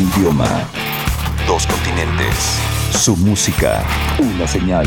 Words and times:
Idioma. 0.00 0.46
Dos 1.46 1.66
continentes. 1.66 2.58
Su 2.92 3.16
música. 3.16 3.82
Una 4.18 4.46
señal. 4.46 4.86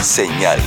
Señal 0.00 0.60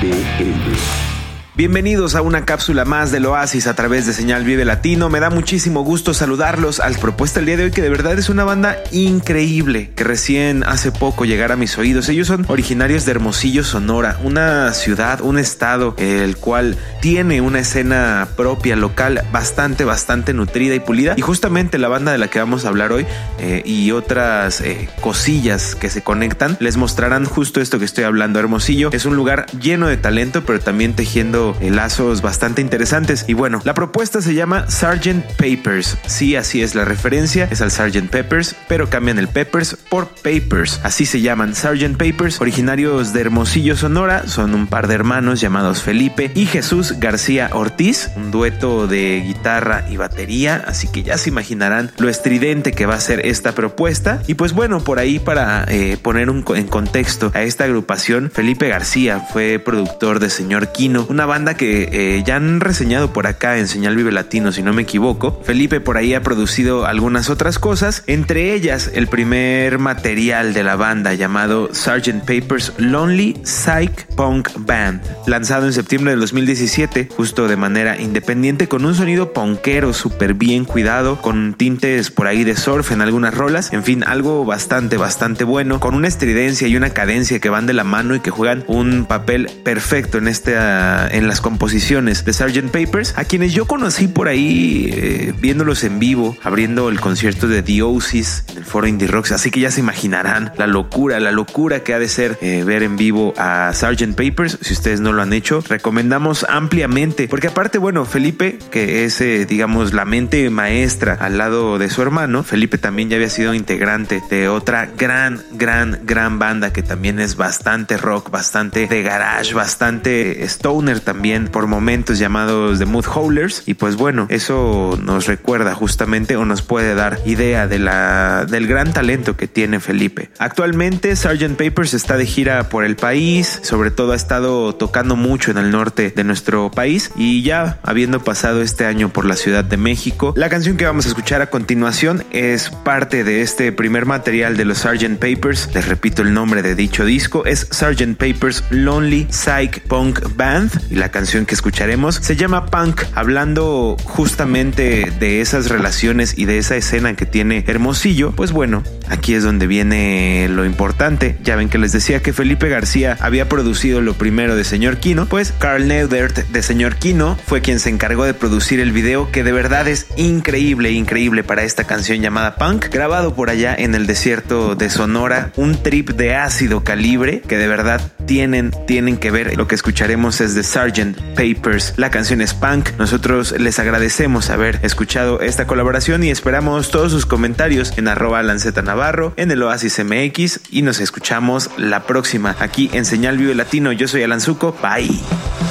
BL. 0.00 1.15
Bienvenidos 1.56 2.16
a 2.16 2.20
una 2.20 2.44
cápsula 2.44 2.84
más 2.84 3.10
del 3.10 3.24
Oasis 3.24 3.66
a 3.66 3.74
través 3.74 4.04
de 4.04 4.12
Señal 4.12 4.44
Vive 4.44 4.66
Latino. 4.66 5.08
Me 5.08 5.20
da 5.20 5.30
muchísimo 5.30 5.80
gusto 5.80 6.12
saludarlos 6.12 6.80
al 6.80 6.98
propuesta 6.98 7.40
el 7.40 7.46
día 7.46 7.56
de 7.56 7.64
hoy 7.64 7.70
que 7.70 7.80
de 7.80 7.88
verdad 7.88 8.18
es 8.18 8.28
una 8.28 8.44
banda 8.44 8.76
increíble 8.92 9.90
que 9.96 10.04
recién 10.04 10.64
hace 10.64 10.92
poco 10.92 11.24
llegara 11.24 11.54
a 11.54 11.56
mis 11.56 11.78
oídos. 11.78 12.10
Ellos 12.10 12.26
son 12.26 12.44
originarios 12.48 13.06
de 13.06 13.12
Hermosillo, 13.12 13.64
Sonora, 13.64 14.18
una 14.22 14.70
ciudad, 14.74 15.22
un 15.22 15.38
estado 15.38 15.94
el 15.96 16.36
cual 16.36 16.76
tiene 17.00 17.40
una 17.40 17.60
escena 17.60 18.28
propia 18.36 18.76
local 18.76 19.22
bastante, 19.32 19.84
bastante 19.84 20.34
nutrida 20.34 20.74
y 20.74 20.80
pulida. 20.80 21.14
Y 21.16 21.22
justamente 21.22 21.78
la 21.78 21.88
banda 21.88 22.12
de 22.12 22.18
la 22.18 22.28
que 22.28 22.38
vamos 22.38 22.66
a 22.66 22.68
hablar 22.68 22.92
hoy 22.92 23.06
eh, 23.38 23.62
y 23.64 23.92
otras 23.92 24.60
eh, 24.60 24.90
cosillas 25.00 25.74
que 25.74 25.88
se 25.88 26.02
conectan 26.02 26.58
les 26.60 26.76
mostrarán 26.76 27.24
justo 27.24 27.62
esto 27.62 27.78
que 27.78 27.86
estoy 27.86 28.04
hablando. 28.04 28.40
Hermosillo 28.40 28.90
es 28.92 29.06
un 29.06 29.16
lugar 29.16 29.46
lleno 29.58 29.88
de 29.88 29.96
talento, 29.96 30.44
pero 30.44 30.60
también 30.60 30.92
tejiendo 30.92 31.45
lazos 31.60 32.22
bastante 32.22 32.60
interesantes. 32.60 33.24
Y 33.28 33.34
bueno, 33.34 33.60
la 33.64 33.74
propuesta 33.74 34.20
se 34.20 34.34
llama 34.34 34.66
Sgt. 34.68 35.36
Papers. 35.36 35.98
Sí, 36.06 36.36
así 36.36 36.62
es 36.62 36.74
la 36.74 36.84
referencia, 36.84 37.48
es 37.50 37.60
al 37.60 37.70
Sgt. 37.70 38.08
Peppers, 38.10 38.56
pero 38.68 38.88
cambian 38.88 39.18
el 39.18 39.28
Peppers 39.28 39.76
por 39.88 40.08
Papers. 40.08 40.80
Así 40.82 41.06
se 41.06 41.20
llaman 41.20 41.54
Sgt. 41.54 41.96
Papers, 41.96 42.40
originarios 42.40 43.12
de 43.12 43.20
Hermosillo, 43.20 43.76
Sonora. 43.76 44.26
Son 44.26 44.54
un 44.54 44.66
par 44.66 44.88
de 44.88 44.94
hermanos 44.94 45.40
llamados 45.40 45.82
Felipe 45.82 46.30
y 46.34 46.46
Jesús 46.46 46.94
García 46.98 47.50
Ortiz, 47.52 48.10
un 48.16 48.30
dueto 48.30 48.86
de 48.86 49.22
guitarra 49.26 49.84
y 49.90 49.96
batería. 49.96 50.64
Así 50.66 50.88
que 50.88 51.02
ya 51.02 51.18
se 51.18 51.30
imaginarán 51.30 51.92
lo 51.98 52.08
estridente 52.08 52.72
que 52.72 52.86
va 52.86 52.94
a 52.94 53.00
ser 53.00 53.26
esta 53.26 53.52
propuesta. 53.52 54.22
Y 54.26 54.34
pues 54.34 54.52
bueno, 54.52 54.80
por 54.80 54.98
ahí 54.98 55.18
para 55.18 55.64
eh, 55.68 55.98
poner 56.00 56.30
un, 56.30 56.44
en 56.54 56.66
contexto 56.66 57.30
a 57.34 57.42
esta 57.42 57.64
agrupación, 57.64 58.30
Felipe 58.32 58.68
García 58.68 59.20
fue 59.20 59.58
productor 59.58 60.20
de 60.20 60.30
Señor 60.30 60.72
Kino, 60.72 61.06
una 61.08 61.26
banda 61.26 61.35
banda 61.36 61.52
que 61.52 61.90
eh, 61.92 62.22
ya 62.24 62.36
han 62.36 62.60
reseñado 62.60 63.12
por 63.12 63.26
acá 63.26 63.58
en 63.58 63.68
Señal 63.68 63.94
Vive 63.94 64.10
Latino, 64.10 64.52
si 64.52 64.62
no 64.62 64.72
me 64.72 64.80
equivoco. 64.80 65.42
Felipe 65.44 65.82
por 65.82 65.98
ahí 65.98 66.14
ha 66.14 66.22
producido 66.22 66.86
algunas 66.86 67.28
otras 67.28 67.58
cosas, 67.58 68.04
entre 68.06 68.54
ellas 68.54 68.90
el 68.94 69.06
primer 69.06 69.78
material 69.78 70.54
de 70.54 70.64
la 70.64 70.76
banda 70.76 71.12
llamado 71.12 71.68
Sgt. 71.74 72.20
Papers 72.20 72.72
Lonely 72.78 73.36
Psych 73.42 74.06
Punk 74.16 74.48
Band, 74.60 75.02
lanzado 75.26 75.66
en 75.66 75.74
septiembre 75.74 76.12
del 76.12 76.20
2017, 76.20 77.10
justo 77.14 77.48
de 77.48 77.56
manera 77.58 78.00
independiente, 78.00 78.66
con 78.66 78.86
un 78.86 78.94
sonido 78.94 79.34
punkero 79.34 79.92
súper 79.92 80.32
bien 80.32 80.64
cuidado, 80.64 81.20
con 81.20 81.52
tintes 81.52 82.10
por 82.10 82.28
ahí 82.28 82.44
de 82.44 82.56
surf 82.56 82.92
en 82.92 83.02
algunas 83.02 83.34
rolas, 83.34 83.74
en 83.74 83.84
fin, 83.84 84.04
algo 84.04 84.46
bastante, 84.46 84.96
bastante 84.96 85.44
bueno, 85.44 85.80
con 85.80 85.94
una 85.94 86.08
estridencia 86.08 86.66
y 86.66 86.76
una 86.76 86.90
cadencia 86.90 87.40
que 87.40 87.50
van 87.50 87.66
de 87.66 87.74
la 87.74 87.84
mano 87.84 88.14
y 88.14 88.20
que 88.20 88.30
juegan 88.30 88.64
un 88.68 89.04
papel 89.04 89.50
perfecto 89.62 90.16
en 90.16 90.28
esta 90.28 91.06
en 91.10 91.25
las 91.28 91.40
composiciones 91.40 92.24
de 92.24 92.32
Sgt. 92.32 92.70
Papers, 92.70 93.14
a 93.16 93.24
quienes 93.24 93.52
yo 93.52 93.66
conocí 93.66 94.08
por 94.08 94.28
ahí 94.28 94.90
eh, 94.92 95.34
viéndolos 95.38 95.84
en 95.84 95.98
vivo, 95.98 96.36
abriendo 96.42 96.88
el 96.88 97.00
concierto 97.00 97.48
de 97.48 97.62
The 97.62 97.82
Oasis 97.82 98.44
en 98.48 98.58
el 98.58 98.64
foro 98.64 98.86
Indie 98.86 99.08
Rocks. 99.08 99.32
Así 99.32 99.50
que 99.50 99.60
ya 99.60 99.70
se 99.70 99.80
imaginarán 99.80 100.52
la 100.56 100.66
locura, 100.66 101.20
la 101.20 101.32
locura 101.32 101.80
que 101.80 101.94
ha 101.94 101.98
de 101.98 102.08
ser 102.08 102.38
eh, 102.40 102.62
ver 102.64 102.82
en 102.82 102.96
vivo 102.96 103.34
a 103.36 103.72
Sgt. 103.74 104.14
Papers. 104.14 104.58
Si 104.60 104.72
ustedes 104.72 105.00
no 105.00 105.12
lo 105.12 105.22
han 105.22 105.32
hecho, 105.32 105.62
recomendamos 105.68 106.46
ampliamente, 106.48 107.28
porque 107.28 107.48
aparte, 107.48 107.78
bueno, 107.78 108.04
Felipe, 108.04 108.58
que 108.70 109.04
es, 109.04 109.20
eh, 109.20 109.46
digamos, 109.46 109.92
la 109.92 110.04
mente 110.04 110.48
maestra 110.50 111.14
al 111.20 111.38
lado 111.38 111.78
de 111.78 111.90
su 111.90 112.02
hermano, 112.02 112.44
Felipe 112.44 112.78
también 112.78 113.10
ya 113.10 113.16
había 113.16 113.30
sido 113.30 113.54
integrante 113.54 114.22
de 114.30 114.48
otra 114.48 114.86
gran, 114.96 115.42
gran, 115.52 116.00
gran 116.04 116.38
banda 116.38 116.72
que 116.72 116.82
también 116.82 117.18
es 117.18 117.36
bastante 117.36 117.96
rock, 117.96 118.30
bastante 118.30 118.86
de 118.86 119.02
garage, 119.02 119.54
bastante 119.54 120.44
stoner 120.44 121.00
también 121.00 121.15
por 121.50 121.66
momentos 121.66 122.18
llamados 122.18 122.78
The 122.78 122.86
Mood 122.86 123.06
Howlers. 123.06 123.64
Y 123.66 123.74
pues 123.74 123.96
bueno, 123.96 124.26
eso 124.28 124.98
nos 125.02 125.26
recuerda 125.26 125.74
justamente 125.74 126.36
o 126.36 126.44
nos 126.44 126.62
puede 126.62 126.94
dar 126.94 127.18
idea 127.24 127.66
de 127.66 127.78
la, 127.78 128.46
del 128.48 128.66
gran 128.66 128.92
talento 128.92 129.36
que 129.36 129.48
tiene 129.48 129.80
Felipe. 129.80 130.30
Actualmente 130.38 131.16
Sgt. 131.16 131.56
Papers 131.56 131.94
está 131.94 132.16
de 132.16 132.26
gira 132.26 132.68
por 132.68 132.84
el 132.84 132.96
país, 132.96 133.60
sobre 133.62 133.90
todo 133.90 134.12
ha 134.12 134.16
estado 134.16 134.74
tocando 134.74 135.16
mucho 135.16 135.50
en 135.50 135.58
el 135.58 135.70
norte 135.70 136.12
de 136.14 136.24
nuestro 136.24 136.70
país 136.70 137.10
y 137.16 137.42
ya 137.42 137.78
habiendo 137.82 138.22
pasado 138.22 138.62
este 138.62 138.86
año 138.86 139.08
por 139.08 139.24
la 139.24 139.34
Ciudad 139.34 139.64
de 139.64 139.76
México, 139.76 140.32
la 140.36 140.48
canción 140.48 140.76
que 140.76 140.86
vamos 140.86 141.06
a 141.06 141.08
escuchar 141.08 141.40
a 141.42 141.50
continuación 141.50 142.24
es 142.30 142.70
parte 142.70 143.24
de 143.24 143.42
este 143.42 143.72
primer 143.72 144.06
material 144.06 144.56
de 144.56 144.64
los 144.64 144.78
Sgt. 144.78 145.18
Papers. 145.18 145.70
Les 145.74 145.88
repito 145.88 146.22
el 146.22 146.32
nombre 146.32 146.62
de 146.62 146.74
dicho 146.74 147.04
disco, 147.04 147.44
es 147.46 147.66
Sgt. 147.70 148.16
Papers 148.16 148.64
Lonely 148.70 149.26
Psych 149.30 149.80
Punk 149.88 150.20
Band 150.36 150.70
la 150.90 151.05
canción 151.10 151.46
que 151.46 151.54
escucharemos 151.54 152.16
se 152.16 152.36
llama 152.36 152.66
Punk, 152.66 153.02
hablando 153.14 153.96
justamente 154.04 155.12
de 155.18 155.40
esas 155.40 155.68
relaciones 155.68 156.36
y 156.36 156.44
de 156.44 156.58
esa 156.58 156.76
escena 156.76 157.14
que 157.14 157.26
tiene 157.26 157.64
Hermosillo. 157.66 158.32
Pues 158.32 158.52
bueno, 158.52 158.82
aquí 159.08 159.34
es 159.34 159.42
donde 159.42 159.66
viene 159.66 160.48
lo 160.48 160.64
importante. 160.64 161.36
Ya 161.42 161.56
ven 161.56 161.68
que 161.68 161.78
les 161.78 161.92
decía 161.92 162.22
que 162.22 162.32
Felipe 162.32 162.68
García 162.68 163.16
había 163.20 163.48
producido 163.48 164.00
lo 164.00 164.14
primero 164.14 164.56
de 164.56 164.64
Señor 164.64 164.98
Kino, 164.98 165.26
pues 165.26 165.52
Carl 165.58 165.86
Neudert 165.86 166.48
de 166.48 166.62
Señor 166.62 166.96
Kino 166.96 167.36
fue 167.46 167.60
quien 167.60 167.80
se 167.80 167.90
encargó 167.90 168.24
de 168.24 168.34
producir 168.34 168.80
el 168.80 168.92
video 168.92 169.30
que 169.30 169.44
de 169.44 169.52
verdad 169.52 169.88
es 169.88 170.06
increíble, 170.16 170.90
increíble 170.92 171.44
para 171.44 171.62
esta 171.62 171.84
canción 171.84 172.20
llamada 172.20 172.56
Punk, 172.56 172.86
grabado 172.90 173.34
por 173.34 173.50
allá 173.50 173.74
en 173.76 173.94
el 173.94 174.06
desierto 174.06 174.74
de 174.74 174.90
Sonora, 174.90 175.52
un 175.56 175.82
trip 175.82 176.10
de 176.10 176.34
ácido 176.34 176.84
calibre 176.84 177.42
que 177.46 177.56
de 177.56 177.68
verdad 177.68 178.00
tienen, 178.26 178.72
tienen 178.86 179.16
que 179.16 179.30
ver. 179.30 179.56
Lo 179.56 179.66
que 179.66 179.74
escucharemos 179.74 180.40
es 180.40 180.54
de 180.54 180.62
Sgt. 180.90 181.16
Papers. 181.34 181.94
La 181.96 182.10
canción 182.10 182.40
es 182.40 182.54
punk. 182.54 182.90
Nosotros 182.98 183.54
les 183.58 183.78
agradecemos 183.78 184.50
haber 184.50 184.80
escuchado 184.82 185.40
esta 185.40 185.66
colaboración 185.66 186.22
y 186.24 186.30
esperamos 186.30 186.90
todos 186.90 187.12
sus 187.12 187.26
comentarios 187.26 187.96
en 187.96 188.08
arroba 188.08 188.42
lanceta 188.42 188.82
navarro, 188.82 189.32
en 189.36 189.50
el 189.50 189.62
Oasis 189.62 190.02
MX 190.04 190.60
y 190.70 190.82
nos 190.82 191.00
escuchamos 191.00 191.70
la 191.76 192.04
próxima 192.04 192.56
aquí 192.60 192.90
en 192.92 193.04
Señal 193.04 193.38
Vive 193.38 193.54
Latino. 193.54 193.92
Yo 193.92 194.08
soy 194.08 194.22
Alan 194.22 194.40
Zuko. 194.40 194.76
Bye. 194.82 195.65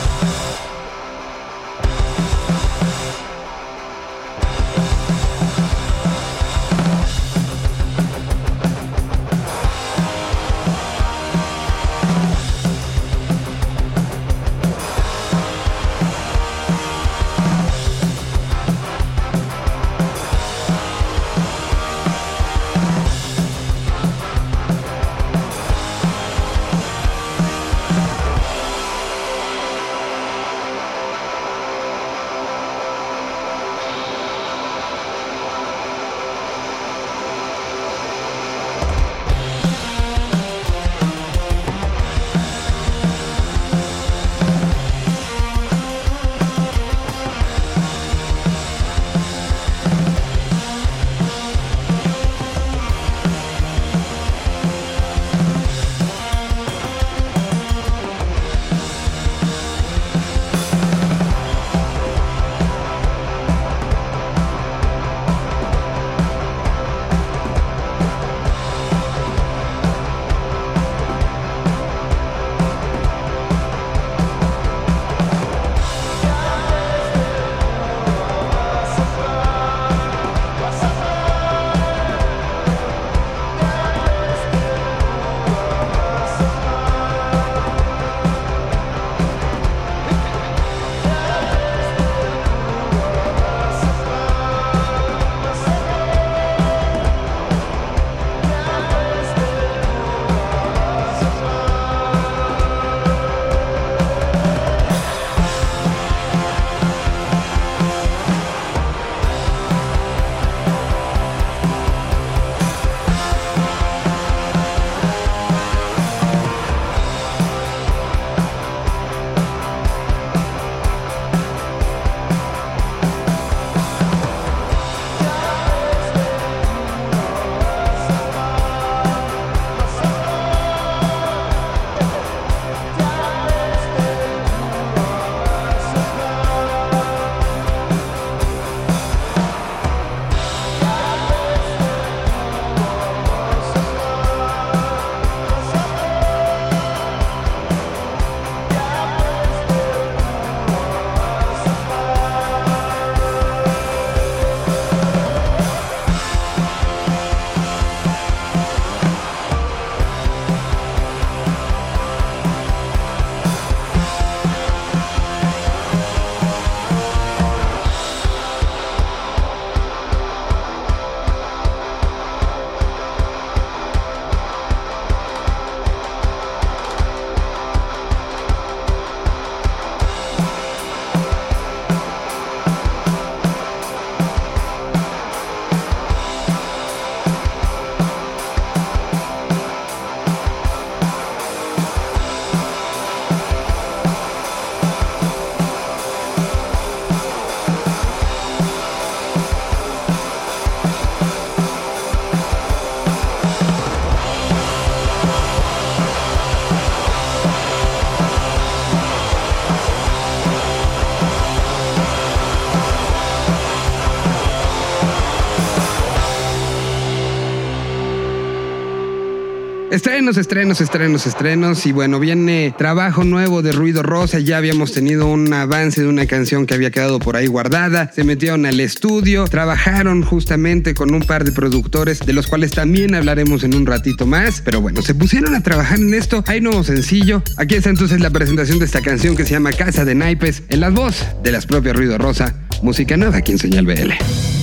Estrenos, 220.26 220.38
estrenos, 220.40 220.82
estrenos, 220.82 221.28
estrenos. 221.28 221.86
Y 221.86 221.92
bueno, 221.92 222.20
viene 222.20 222.74
trabajo 222.76 223.24
nuevo 223.24 223.62
de 223.62 223.72
Ruido 223.72 224.02
Rosa. 224.02 224.40
Ya 224.40 224.58
habíamos 224.58 224.92
tenido 224.92 225.28
un 225.28 225.54
avance 225.54 226.02
de 226.02 226.08
una 226.08 226.26
canción 226.26 226.66
que 226.66 226.74
había 226.74 226.90
quedado 226.90 227.20
por 227.20 227.36
ahí 227.36 227.46
guardada. 227.46 228.12
Se 228.12 228.24
metieron 228.24 228.66
al 228.66 228.80
estudio, 228.80 229.46
trabajaron 229.46 230.24
justamente 230.24 230.96
con 230.96 231.14
un 231.14 231.22
par 231.22 231.44
de 231.44 231.52
productores, 231.52 232.22
de 232.22 232.34
los 232.34 232.48
cuales 232.48 232.72
también 232.72 233.14
hablaremos 233.14 233.64
en 233.64 233.76
un 233.76 233.86
ratito 233.86 234.26
más. 234.26 234.62
Pero 234.62 234.82
bueno, 234.82 235.04
se 235.04 235.14
pusieron 235.14 235.54
a 235.54 235.62
trabajar 235.62 236.00
en 236.00 236.12
esto. 236.16 236.44
Hay 236.48 236.60
nuevo 236.60 236.84
sencillo. 236.84 237.44
Aquí 237.58 237.76
está 237.76 237.92
entonces 237.92 238.20
la 238.20 238.32
presentación 238.32 238.80
de 238.80 238.86
esta 238.86 239.02
canción 239.02 239.36
que 239.36 239.46
se 239.46 239.52
llama 239.52 239.74
Casa 239.74 240.06
de 240.06 240.16
Naipes, 240.16 240.64
en 240.70 240.80
las 240.80 240.92
voz 240.92 241.24
de 241.44 241.52
las 241.52 241.68
propias 241.68 241.96
Ruido 241.96 242.18
Rosa. 242.18 242.56
Música 242.82 243.16
nueva 243.16 243.38
aquí 243.38 243.52
en 243.52 243.60
Señal 243.60 243.86
BL. 243.86 244.14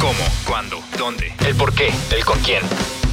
¿Cómo? 0.01 0.25
¿Cuándo? 0.45 0.81
¿Dónde? 0.99 1.33
¿El 1.47 1.55
por 1.55 1.73
qué? 1.73 1.91
¿El 2.17 2.25
con 2.25 2.41
quién? 2.41 2.63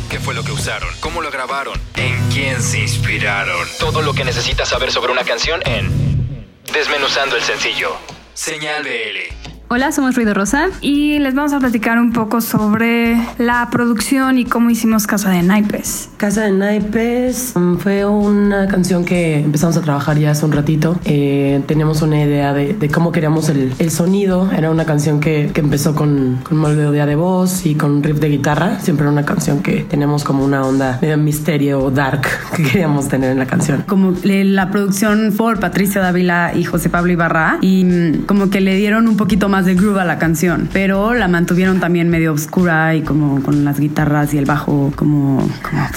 ¿Qué 0.09 0.19
fue 0.19 0.33
lo 0.33 0.43
que 0.43 0.51
usaron? 0.51 0.89
¿Cómo 1.01 1.21
lo 1.21 1.29
grabaron? 1.29 1.79
¿En 1.95 2.29
quién 2.29 2.63
se 2.63 2.79
inspiraron? 2.79 3.67
Todo 3.79 4.01
lo 4.01 4.13
que 4.13 4.23
necesitas 4.23 4.67
saber 4.67 4.91
sobre 4.91 5.11
una 5.11 5.23
canción 5.23 5.61
en 5.65 6.47
Desmenuzando 6.73 7.35
el 7.35 7.43
sencillo. 7.43 7.95
Señal 8.33 8.83
BL. 8.83 9.38
Hola, 9.71 9.91
somos 9.91 10.15
Ruido 10.15 10.33
Rosa 10.33 10.69
y 10.81 11.19
les 11.19 11.35
vamos 11.35 11.53
a 11.53 11.59
platicar 11.59 11.99
un 11.99 12.11
poco 12.11 12.41
sobre 12.41 13.21
la 13.37 13.67
producción 13.71 14.39
y 14.39 14.45
cómo 14.45 14.71
hicimos 14.71 15.05
Casa 15.05 15.29
de 15.29 15.43
Naipes. 15.43 16.09
Casa 16.17 16.45
de 16.45 16.51
Naipes 16.53 17.53
um, 17.55 17.77
fue 17.77 18.03
una 18.03 18.67
canción 18.67 19.05
que 19.05 19.37
empezamos 19.37 19.77
a 19.77 19.81
trabajar 19.81 20.17
ya 20.17 20.31
hace 20.31 20.43
un 20.43 20.53
ratito. 20.53 20.99
Eh, 21.05 21.61
teníamos 21.67 22.01
una 22.01 22.19
idea 22.19 22.51
de, 22.51 22.73
de 22.73 22.89
cómo 22.89 23.11
queríamos 23.11 23.47
el, 23.49 23.71
el, 23.77 23.91
sonido. 23.91 24.49
Era 24.51 24.71
una 24.71 24.85
canción 24.85 25.19
que, 25.19 25.51
que 25.53 25.61
empezó 25.61 25.93
con, 25.93 26.39
con 26.41 26.59
melodía 26.59 27.05
de 27.05 27.15
voz 27.15 27.67
y 27.67 27.75
con 27.75 28.01
riff 28.01 28.19
de 28.19 28.29
guitarra. 28.29 28.79
Siempre 28.79 29.03
era 29.03 29.11
una 29.11 29.23
canción 29.23 29.61
que 29.61 29.81
tenemos 29.83 30.23
como 30.23 30.43
una 30.43 30.63
onda 30.63 30.97
de 30.99 31.15
misterio 31.15 31.91
dark 31.91 32.25
que 32.55 32.63
queríamos 32.63 33.07
tener 33.07 33.29
en 33.33 33.37
la 33.37 33.45
canción. 33.45 33.83
Como 33.85 34.15
la 34.23 34.71
producción 34.71 35.31
por 35.37 35.59
Patricia 35.59 36.01
Dávila 36.01 36.53
y 36.55 36.63
José 36.63 36.89
Pablo 36.89 37.11
Ibarra 37.13 37.59
y 37.61 37.83
mm, 37.83 38.25
como 38.25 38.49
que 38.49 38.61
le 38.61 38.75
dieron 38.75 39.07
un 39.07 39.15
poquito 39.15 39.47
más 39.47 39.58
de 39.65 39.75
groove 39.75 39.99
a 39.99 40.05
la 40.05 40.17
canción, 40.17 40.69
pero 40.71 41.13
la 41.13 41.27
mantuvieron 41.27 41.79
también 41.79 42.09
medio 42.09 42.33
oscura 42.33 42.95
y 42.95 43.01
como 43.01 43.41
con 43.41 43.65
las 43.65 43.79
guitarras 43.79 44.33
y 44.33 44.37
el 44.37 44.45
bajo 44.45 44.91
como, 44.95 45.47
como. 45.63 45.87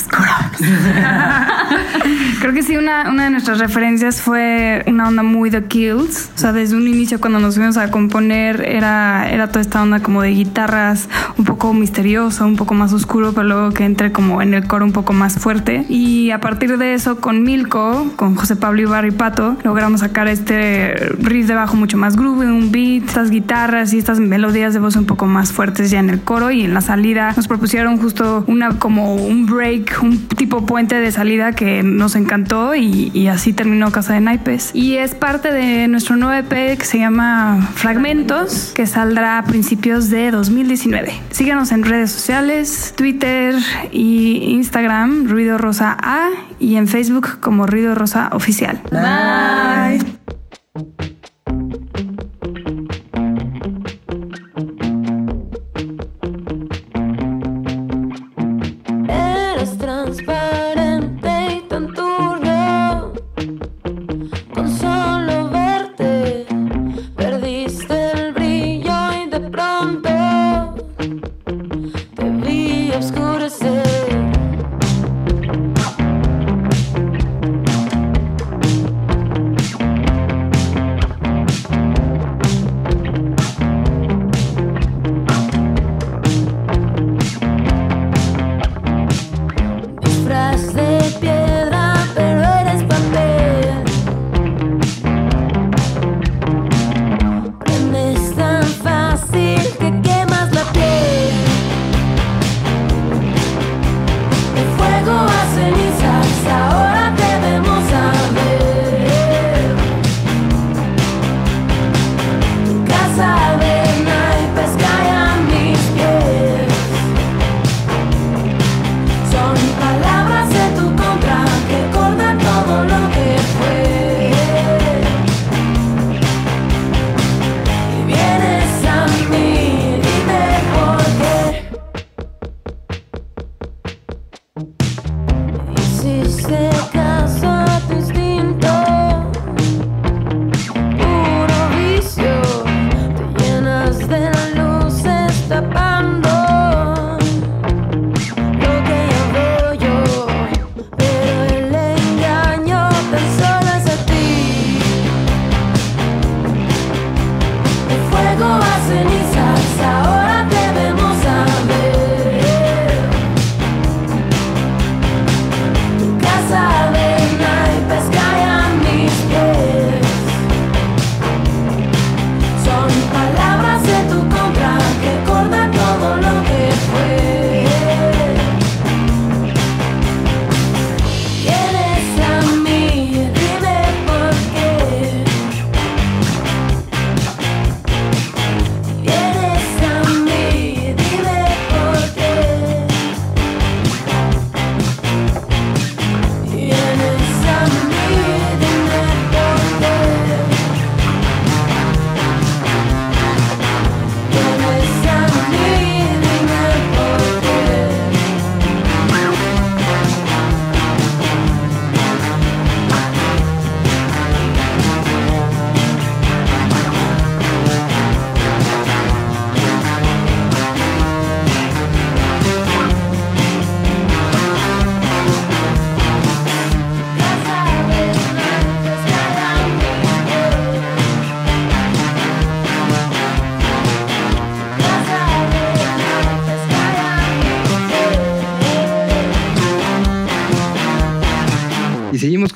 Creo 2.40 2.52
que 2.52 2.62
sí, 2.62 2.76
una, 2.76 3.08
una 3.10 3.24
de 3.24 3.30
nuestras 3.30 3.58
referencias 3.58 4.20
fue 4.20 4.84
una 4.86 5.08
onda 5.08 5.22
muy 5.22 5.50
The 5.50 5.64
Kills. 5.64 6.30
O 6.34 6.38
sea, 6.38 6.52
desde 6.52 6.76
un 6.76 6.88
inicio 6.88 7.20
cuando 7.20 7.38
nos 7.38 7.54
fuimos 7.54 7.76
a 7.76 7.90
componer 7.90 8.68
era, 8.68 9.28
era 9.30 9.48
toda 9.48 9.60
esta 9.60 9.82
onda 9.82 10.00
como 10.00 10.22
de 10.22 10.30
guitarras 10.30 11.08
un 11.36 11.44
poco 11.44 11.51
misteriosa, 11.72 12.44
un 12.44 12.56
poco 12.56 12.74
más 12.74 12.92
oscuro, 12.92 13.32
pero 13.32 13.46
luego 13.46 13.70
que 13.70 13.84
entre 13.84 14.10
como 14.10 14.42
en 14.42 14.54
el 14.54 14.66
coro 14.66 14.84
un 14.84 14.92
poco 14.92 15.12
más 15.12 15.38
fuerte. 15.38 15.86
Y 15.88 16.30
a 16.30 16.40
partir 16.40 16.76
de 16.78 16.94
eso, 16.94 17.20
con 17.20 17.44
Milko, 17.44 18.10
con 18.16 18.34
José 18.34 18.56
Pablo 18.56 18.82
Ibarra 18.82 19.06
y 19.06 19.12
Pato, 19.12 19.56
logramos 19.62 20.00
sacar 20.00 20.26
este 20.26 20.94
riff 21.20 21.46
de 21.46 21.54
bajo 21.54 21.76
mucho 21.76 21.96
más 21.96 22.16
groove, 22.16 22.46
un 22.46 22.72
beat, 22.72 23.04
estas 23.04 23.30
guitarras 23.30 23.92
y 23.92 23.98
estas 23.98 24.18
melodías 24.18 24.74
de 24.74 24.80
voz 24.80 24.96
un 24.96 25.06
poco 25.06 25.26
más 25.26 25.52
fuertes 25.52 25.90
ya 25.90 26.00
en 26.00 26.10
el 26.10 26.20
coro 26.20 26.50
y 26.50 26.62
en 26.62 26.74
la 26.74 26.80
salida 26.80 27.32
nos 27.36 27.46
propusieron 27.46 27.98
justo 27.98 28.44
una 28.46 28.78
como 28.78 29.14
un 29.14 29.46
break, 29.46 30.00
un 30.02 30.26
tipo 30.28 30.66
puente 30.66 30.96
de 30.96 31.12
salida 31.12 31.52
que 31.52 31.82
nos 31.82 32.16
encantó 32.16 32.74
y, 32.74 33.10
y 33.14 33.28
así 33.28 33.52
terminó 33.52 33.92
Casa 33.92 34.14
de 34.14 34.20
Naipes. 34.20 34.70
Y 34.74 34.96
es 34.96 35.14
parte 35.14 35.52
de 35.52 35.88
nuestro 35.88 36.16
nuevo 36.16 36.32
EP 36.32 36.78
que 36.78 36.84
se 36.84 36.98
llama 36.98 37.70
Fragmentos, 37.74 38.72
que 38.74 38.86
saldrá 38.86 39.38
a 39.38 39.44
principios 39.44 40.10
de 40.10 40.30
2019. 40.30 41.12
Síganos 41.52 41.72
en 41.72 41.84
redes 41.84 42.10
sociales, 42.10 42.94
Twitter 42.96 43.54
y 43.90 44.52
Instagram, 44.54 45.28
Ruido 45.28 45.58
Rosa 45.58 45.94
A, 46.02 46.30
y 46.58 46.76
en 46.76 46.88
Facebook 46.88 47.40
como 47.40 47.66
Ruido 47.66 47.94
Rosa 47.94 48.30
Oficial. 48.32 48.80
Bye. 48.90 50.00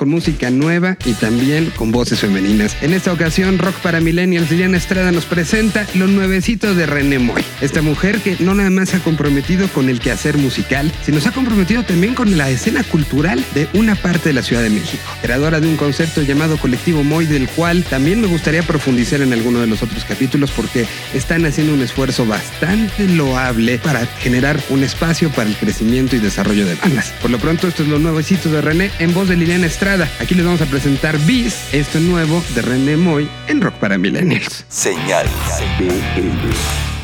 Música 0.06 0.50
nueva 0.50 0.96
y 1.04 1.12
también 1.14 1.70
con 1.76 1.92
voces 1.92 2.20
femeninas. 2.20 2.76
En 2.80 2.92
esta 2.92 3.12
ocasión, 3.12 3.58
Rock 3.58 3.76
para 3.76 4.00
Millennials, 4.00 4.50
Liliana 4.50 4.76
Estrada 4.76 5.12
nos 5.12 5.24
presenta 5.24 5.86
los 5.94 6.08
nuevecitos 6.08 6.76
de 6.76 6.86
René 6.86 7.18
Moy. 7.18 7.44
Esta 7.60 7.82
mujer 7.82 8.20
que 8.20 8.36
no 8.40 8.54
nada 8.54 8.70
más 8.70 8.90
se 8.90 8.96
ha 8.96 9.00
comprometido 9.00 9.68
con 9.68 9.88
el 9.88 10.00
quehacer 10.00 10.36
musical, 10.38 10.92
sino 11.04 11.20
se 11.20 11.28
ha 11.28 11.32
comprometido 11.32 11.82
también 11.82 12.14
con 12.14 12.36
la 12.36 12.50
escena 12.50 12.84
cultural 12.84 13.44
de 13.54 13.68
una 13.74 13.94
parte 13.94 14.30
de 14.30 14.34
la 14.34 14.42
Ciudad 14.42 14.62
de 14.62 14.70
México. 14.70 15.04
Creadora 15.22 15.60
de 15.60 15.68
un 15.68 15.76
concepto 15.76 16.22
llamado 16.22 16.56
Colectivo 16.58 17.02
Moy, 17.02 17.26
del 17.26 17.48
cual 17.48 17.84
también 17.84 18.20
me 18.20 18.26
gustaría 18.26 18.62
profundizar 18.62 19.20
en 19.20 19.32
alguno 19.32 19.60
de 19.60 19.66
los 19.66 19.82
otros 19.82 20.04
capítulos 20.04 20.50
porque 20.50 20.86
están 21.14 21.44
haciendo 21.44 21.74
un 21.74 21.82
esfuerzo 21.82 22.26
bastante 22.26 23.08
loable 23.08 23.78
para 23.78 24.06
generar 24.06 24.60
un 24.68 24.84
espacio 24.84 25.30
para 25.30 25.48
el 25.48 25.56
crecimiento 25.56 26.16
y 26.16 26.18
desarrollo 26.18 26.66
de 26.66 26.74
bandas. 26.74 27.12
Por 27.22 27.30
lo 27.30 27.38
pronto, 27.38 27.68
esto 27.68 27.82
es 27.82 27.88
lo 27.88 27.98
nuevecito 27.98 28.50
de 28.50 28.60
René 28.60 28.90
en 28.98 29.14
voz 29.14 29.28
de 29.28 29.36
Liliana 29.36 29.66
Estrada. 29.66 29.95
Aquí 30.20 30.34
les 30.34 30.44
vamos 30.44 30.60
a 30.60 30.66
presentar 30.66 31.18
Bis, 31.20 31.72
esto 31.72 31.98
nuevo 32.00 32.42
de 32.54 32.62
René 32.62 32.96
Moy 32.96 33.28
en 33.48 33.60
Rock 33.62 33.74
para 33.76 33.96
Millennials. 33.96 34.64
Señal. 34.68 35.26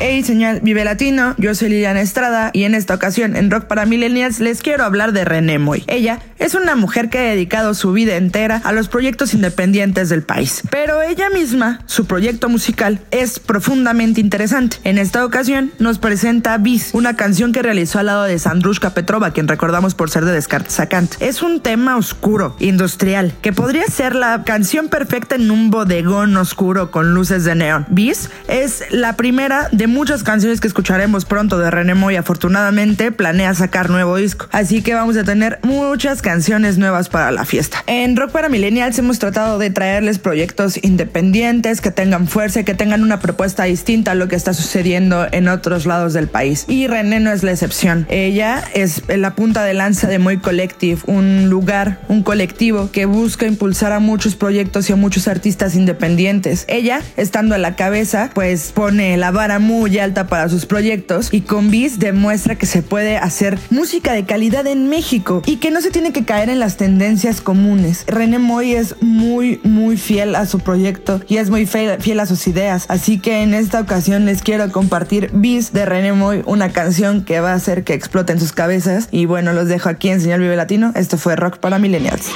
Hey, 0.05 0.21
señal 0.21 0.59
Vive 0.61 0.83
Latino, 0.83 1.33
yo 1.37 1.55
soy 1.55 1.69
Liliana 1.69 2.01
Estrada 2.01 2.49
y 2.51 2.63
en 2.65 2.75
esta 2.75 2.93
ocasión 2.93 3.37
en 3.37 3.49
Rock 3.49 3.67
para 3.67 3.85
Millennials 3.85 4.41
les 4.41 4.61
quiero 4.61 4.83
hablar 4.83 5.13
de 5.13 5.23
René 5.23 5.59
Moy. 5.59 5.85
Ella 5.87 6.19
es 6.39 6.55
una 6.55 6.75
mujer 6.75 7.09
que 7.09 7.19
ha 7.19 7.21
dedicado 7.21 7.73
su 7.73 7.93
vida 7.93 8.17
entera 8.17 8.61
a 8.65 8.73
los 8.73 8.89
proyectos 8.89 9.33
independientes 9.33 10.09
del 10.09 10.21
país, 10.21 10.61
pero 10.69 11.01
ella 11.01 11.29
misma, 11.29 11.79
su 11.85 12.05
proyecto 12.05 12.49
musical, 12.49 12.99
es 13.11 13.39
profundamente 13.39 14.19
interesante. 14.19 14.75
En 14.83 14.97
esta 14.97 15.23
ocasión 15.23 15.71
nos 15.79 15.99
presenta 15.99 16.57
Bis, 16.57 16.89
una 16.91 17.15
canción 17.15 17.53
que 17.53 17.61
realizó 17.61 17.99
al 17.99 18.07
lado 18.07 18.23
de 18.23 18.37
Sandrushka 18.39 18.89
Petrova, 18.89 19.31
quien 19.31 19.47
recordamos 19.47 19.95
por 19.95 20.09
ser 20.09 20.25
de 20.25 20.33
Descartes 20.33 20.81
a 20.81 20.87
Kant. 20.87 21.13
Es 21.21 21.41
un 21.41 21.61
tema 21.61 21.95
oscuro, 21.95 22.57
industrial, 22.59 23.33
que 23.41 23.53
podría 23.53 23.85
ser 23.85 24.13
la 24.13 24.43
canción 24.43 24.89
perfecta 24.89 25.35
en 25.35 25.49
un 25.49 25.71
bodegón 25.71 26.35
oscuro 26.35 26.91
con 26.91 27.13
luces 27.13 27.45
de 27.45 27.55
neón. 27.55 27.85
Bis 27.87 28.29
es 28.49 28.83
la 28.89 29.15
primera 29.15 29.69
de 29.71 29.92
muchas 29.93 30.23
canciones 30.23 30.59
que 30.59 30.67
escucharemos 30.67 31.25
pronto 31.25 31.59
de 31.59 31.69
René 31.69 31.93
Moy. 31.93 32.15
Afortunadamente 32.15 33.11
planea 33.11 33.53
sacar 33.53 33.89
nuevo 33.89 34.17
disco, 34.17 34.47
así 34.51 34.81
que 34.81 34.95
vamos 34.95 35.15
a 35.17 35.23
tener 35.23 35.59
muchas 35.61 36.21
canciones 36.21 36.77
nuevas 36.77 37.09
para 37.09 37.31
la 37.31 37.45
fiesta. 37.45 37.83
En 37.85 38.17
Rock 38.17 38.31
para 38.31 38.49
Millennials 38.49 38.97
hemos 38.97 39.19
tratado 39.19 39.59
de 39.59 39.69
traerles 39.69 40.17
proyectos 40.17 40.79
independientes 40.83 41.79
que 41.79 41.91
tengan 41.91 42.27
fuerza 42.27 42.63
que 42.63 42.73
tengan 42.73 43.03
una 43.03 43.19
propuesta 43.19 43.63
distinta 43.63 44.11
a 44.11 44.15
lo 44.15 44.27
que 44.27 44.35
está 44.35 44.53
sucediendo 44.53 45.27
en 45.31 45.47
otros 45.47 45.85
lados 45.85 46.13
del 46.13 46.27
país. 46.27 46.65
Y 46.67 46.87
René 46.87 47.19
no 47.19 47.31
es 47.31 47.43
la 47.43 47.51
excepción. 47.51 48.07
Ella 48.09 48.63
es 48.73 49.03
la 49.07 49.35
punta 49.35 49.63
de 49.63 49.73
lanza 49.73 50.07
de 50.07 50.19
Moy 50.19 50.37
Collective, 50.37 51.01
un 51.05 51.49
lugar, 51.49 51.99
un 52.07 52.23
colectivo 52.23 52.89
que 52.91 53.05
busca 53.05 53.45
impulsar 53.45 53.91
a 53.91 53.99
muchos 53.99 54.35
proyectos 54.35 54.89
y 54.89 54.93
a 54.93 54.95
muchos 54.95 55.27
artistas 55.27 55.75
independientes. 55.75 56.65
Ella, 56.67 57.01
estando 57.17 57.55
a 57.55 57.57
la 57.59 57.75
cabeza, 57.75 58.29
pues 58.33 58.71
pone 58.73 59.17
la 59.17 59.31
vara 59.31 59.59
muy 59.59 59.72
alta 60.01 60.27
para 60.27 60.49
sus 60.49 60.65
proyectos 60.65 61.29
y 61.31 61.41
con 61.41 61.71
Bis 61.71 61.99
demuestra 61.99 62.55
que 62.55 62.65
se 62.65 62.81
puede 62.81 63.17
hacer 63.17 63.57
música 63.69 64.13
de 64.13 64.23
calidad 64.23 64.67
en 64.67 64.87
México 64.87 65.41
y 65.45 65.57
que 65.57 65.71
no 65.71 65.81
se 65.81 65.89
tiene 65.91 66.13
que 66.13 66.25
caer 66.25 66.49
en 66.49 66.59
las 66.59 66.77
tendencias 66.77 67.41
comunes. 67.41 68.03
René 68.07 68.39
Moy 68.39 68.73
es 68.73 68.95
muy, 69.01 69.59
muy 69.63 69.97
fiel 69.97 70.35
a 70.35 70.45
su 70.45 70.59
proyecto 70.59 71.21
y 71.27 71.37
es 71.37 71.49
muy 71.49 71.65
fiel 71.65 72.19
a 72.19 72.25
sus 72.25 72.47
ideas. 72.47 72.85
Así 72.87 73.19
que 73.19 73.41
en 73.41 73.53
esta 73.53 73.79
ocasión 73.79 74.25
les 74.25 74.41
quiero 74.41 74.71
compartir 74.71 75.31
Bis 75.33 75.73
de 75.73 75.85
René 75.85 76.13
Moy, 76.13 76.43
una 76.45 76.69
canción 76.71 77.23
que 77.23 77.39
va 77.39 77.51
a 77.51 77.55
hacer 77.55 77.83
que 77.83 77.93
exploten 77.93 78.39
sus 78.39 78.53
cabezas. 78.53 79.09
Y 79.11 79.25
bueno, 79.25 79.53
los 79.53 79.67
dejo 79.67 79.89
aquí 79.89 80.09
en 80.09 80.21
Señal 80.21 80.39
Vive 80.39 80.55
Latino. 80.55 80.91
Esto 80.95 81.17
fue 81.17 81.35
Rock 81.35 81.57
para 81.57 81.79
Millennials. 81.79 82.29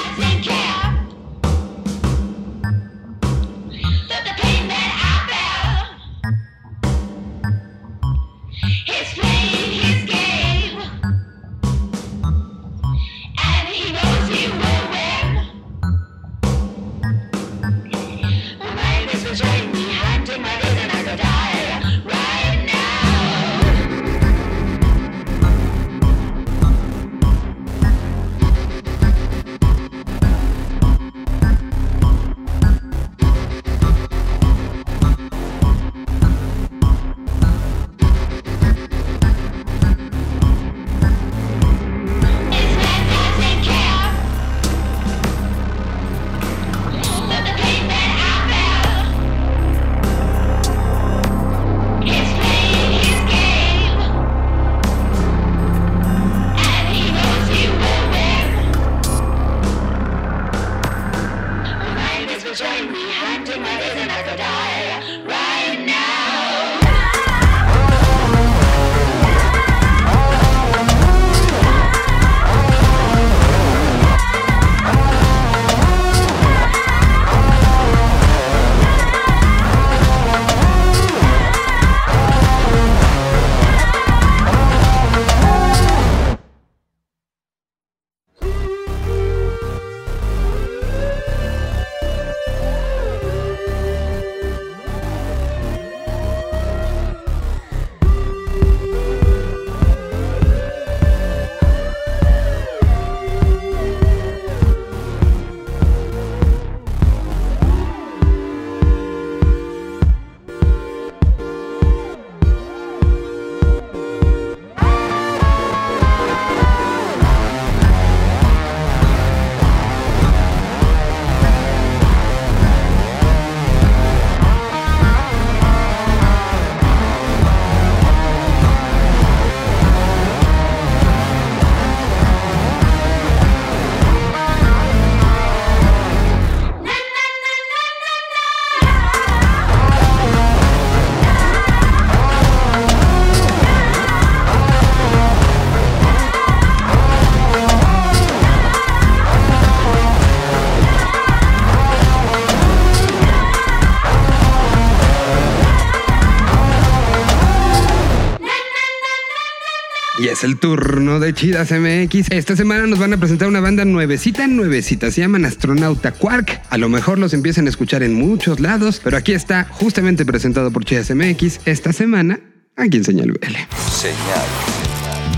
Y 160.27 160.29
es 160.29 160.43
el 160.43 160.59
turno 160.59 161.21
de 161.21 161.33
Chidas 161.33 161.71
MX. 161.71 162.31
Esta 162.31 162.57
semana 162.57 162.85
nos 162.85 162.99
van 162.99 163.13
a 163.13 163.17
presentar 163.17 163.47
una 163.47 163.61
banda 163.61 163.85
nuevecita, 163.85 164.45
nuevecita. 164.45 165.09
Se 165.09 165.21
llaman 165.21 165.45
Astronauta 165.45 166.11
Quark. 166.11 166.63
A 166.69 166.77
lo 166.77 166.89
mejor 166.89 167.17
los 167.17 167.33
empiezan 167.33 167.65
a 167.65 167.69
escuchar 167.69 168.03
en 168.03 168.13
muchos 168.13 168.59
lados, 168.59 168.99
pero 169.01 169.15
aquí 169.15 169.31
está 169.31 169.63
justamente 169.71 170.25
presentado 170.25 170.69
por 170.69 170.83
Chidas 170.83 171.15
MX 171.15 171.61
esta 171.63 171.93
semana 171.93 172.41
aquí 172.75 172.97
en 172.97 173.05
Señal 173.05 173.31
BL. 173.31 173.55
Señal. 173.89 174.47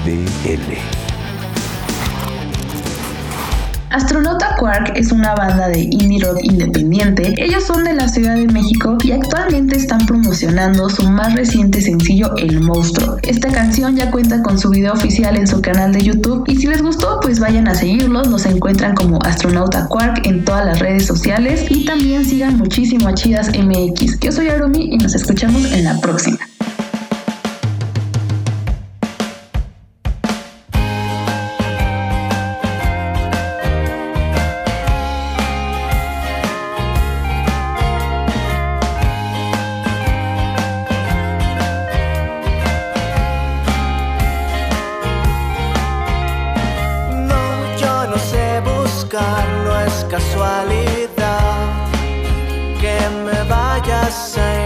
BL. 0.05 0.98
Astronauta 3.91 4.55
Quark 4.57 4.91
es 4.95 5.11
una 5.11 5.33
banda 5.33 5.67
de 5.67 5.79
indie 5.79 6.19
rock 6.19 6.37
independiente. 6.43 7.33
Ellos 7.37 7.63
son 7.63 7.83
de 7.83 7.93
la 7.93 8.07
Ciudad 8.07 8.35
de 8.35 8.45
México 8.45 8.97
y 9.03 9.11
actualmente 9.11 9.77
están 9.77 10.05
promocionando 10.05 10.89
su 10.89 11.09
más 11.09 11.33
reciente 11.33 11.81
sencillo 11.81 12.35
El 12.37 12.61
Monstruo. 12.61 13.17
Esta 13.23 13.51
canción 13.51 13.95
ya 13.95 14.11
cuenta 14.11 14.43
con 14.43 14.59
su 14.59 14.69
video 14.69 14.93
oficial 14.93 15.35
en 15.37 15.47
su 15.47 15.61
canal 15.61 15.91
de 15.91 16.03
YouTube 16.03 16.43
y 16.47 16.55
si 16.57 16.67
les 16.67 16.83
gustó 16.83 17.19
pues 17.19 17.39
vayan 17.39 17.67
a 17.67 17.73
seguirlos, 17.73 18.29
nos 18.29 18.45
encuentran 18.45 18.93
como 18.93 19.19
Astronauta 19.23 19.87
Quark 19.87 20.25
en 20.27 20.45
todas 20.45 20.65
las 20.65 20.77
redes 20.77 21.07
sociales 21.07 21.65
y 21.69 21.85
también 21.85 22.25
sigan 22.25 22.57
muchísimo 22.57 23.07
a 23.07 23.15
Chidas 23.15 23.49
MX. 23.57 24.19
Yo 24.19 24.31
soy 24.31 24.49
Arumi 24.49 24.93
y 24.93 24.97
nos 24.97 25.15
escuchamos 25.15 25.65
en 25.71 25.85
la 25.85 25.99
próxima. 25.99 26.37
Buscar, 49.09 49.47
no 49.63 49.79
es 49.81 50.05
casualidad 50.09 51.87
que 52.79 52.97
me 53.25 53.49
vayas 53.49 54.37
a 54.37 54.58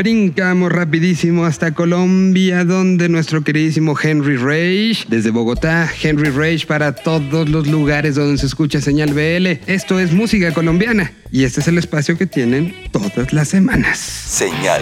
Brincamos 0.00 0.72
rapidísimo 0.72 1.44
hasta 1.44 1.74
Colombia, 1.74 2.64
donde 2.64 3.10
nuestro 3.10 3.44
queridísimo 3.44 3.94
Henry 4.02 4.38
Rage, 4.38 5.04
desde 5.08 5.28
Bogotá, 5.28 5.90
Henry 6.02 6.30
Rage 6.30 6.64
para 6.66 6.94
todos 6.94 7.50
los 7.50 7.66
lugares 7.66 8.14
donde 8.14 8.38
se 8.38 8.46
escucha 8.46 8.80
señal 8.80 9.12
BL. 9.12 9.60
Esto 9.70 10.00
es 10.00 10.14
música 10.14 10.54
colombiana 10.54 11.12
y 11.30 11.44
este 11.44 11.60
es 11.60 11.68
el 11.68 11.76
espacio 11.76 12.16
que 12.16 12.24
tienen 12.24 12.74
todas 12.92 13.34
las 13.34 13.48
semanas. 13.48 13.98
Señal 13.98 14.80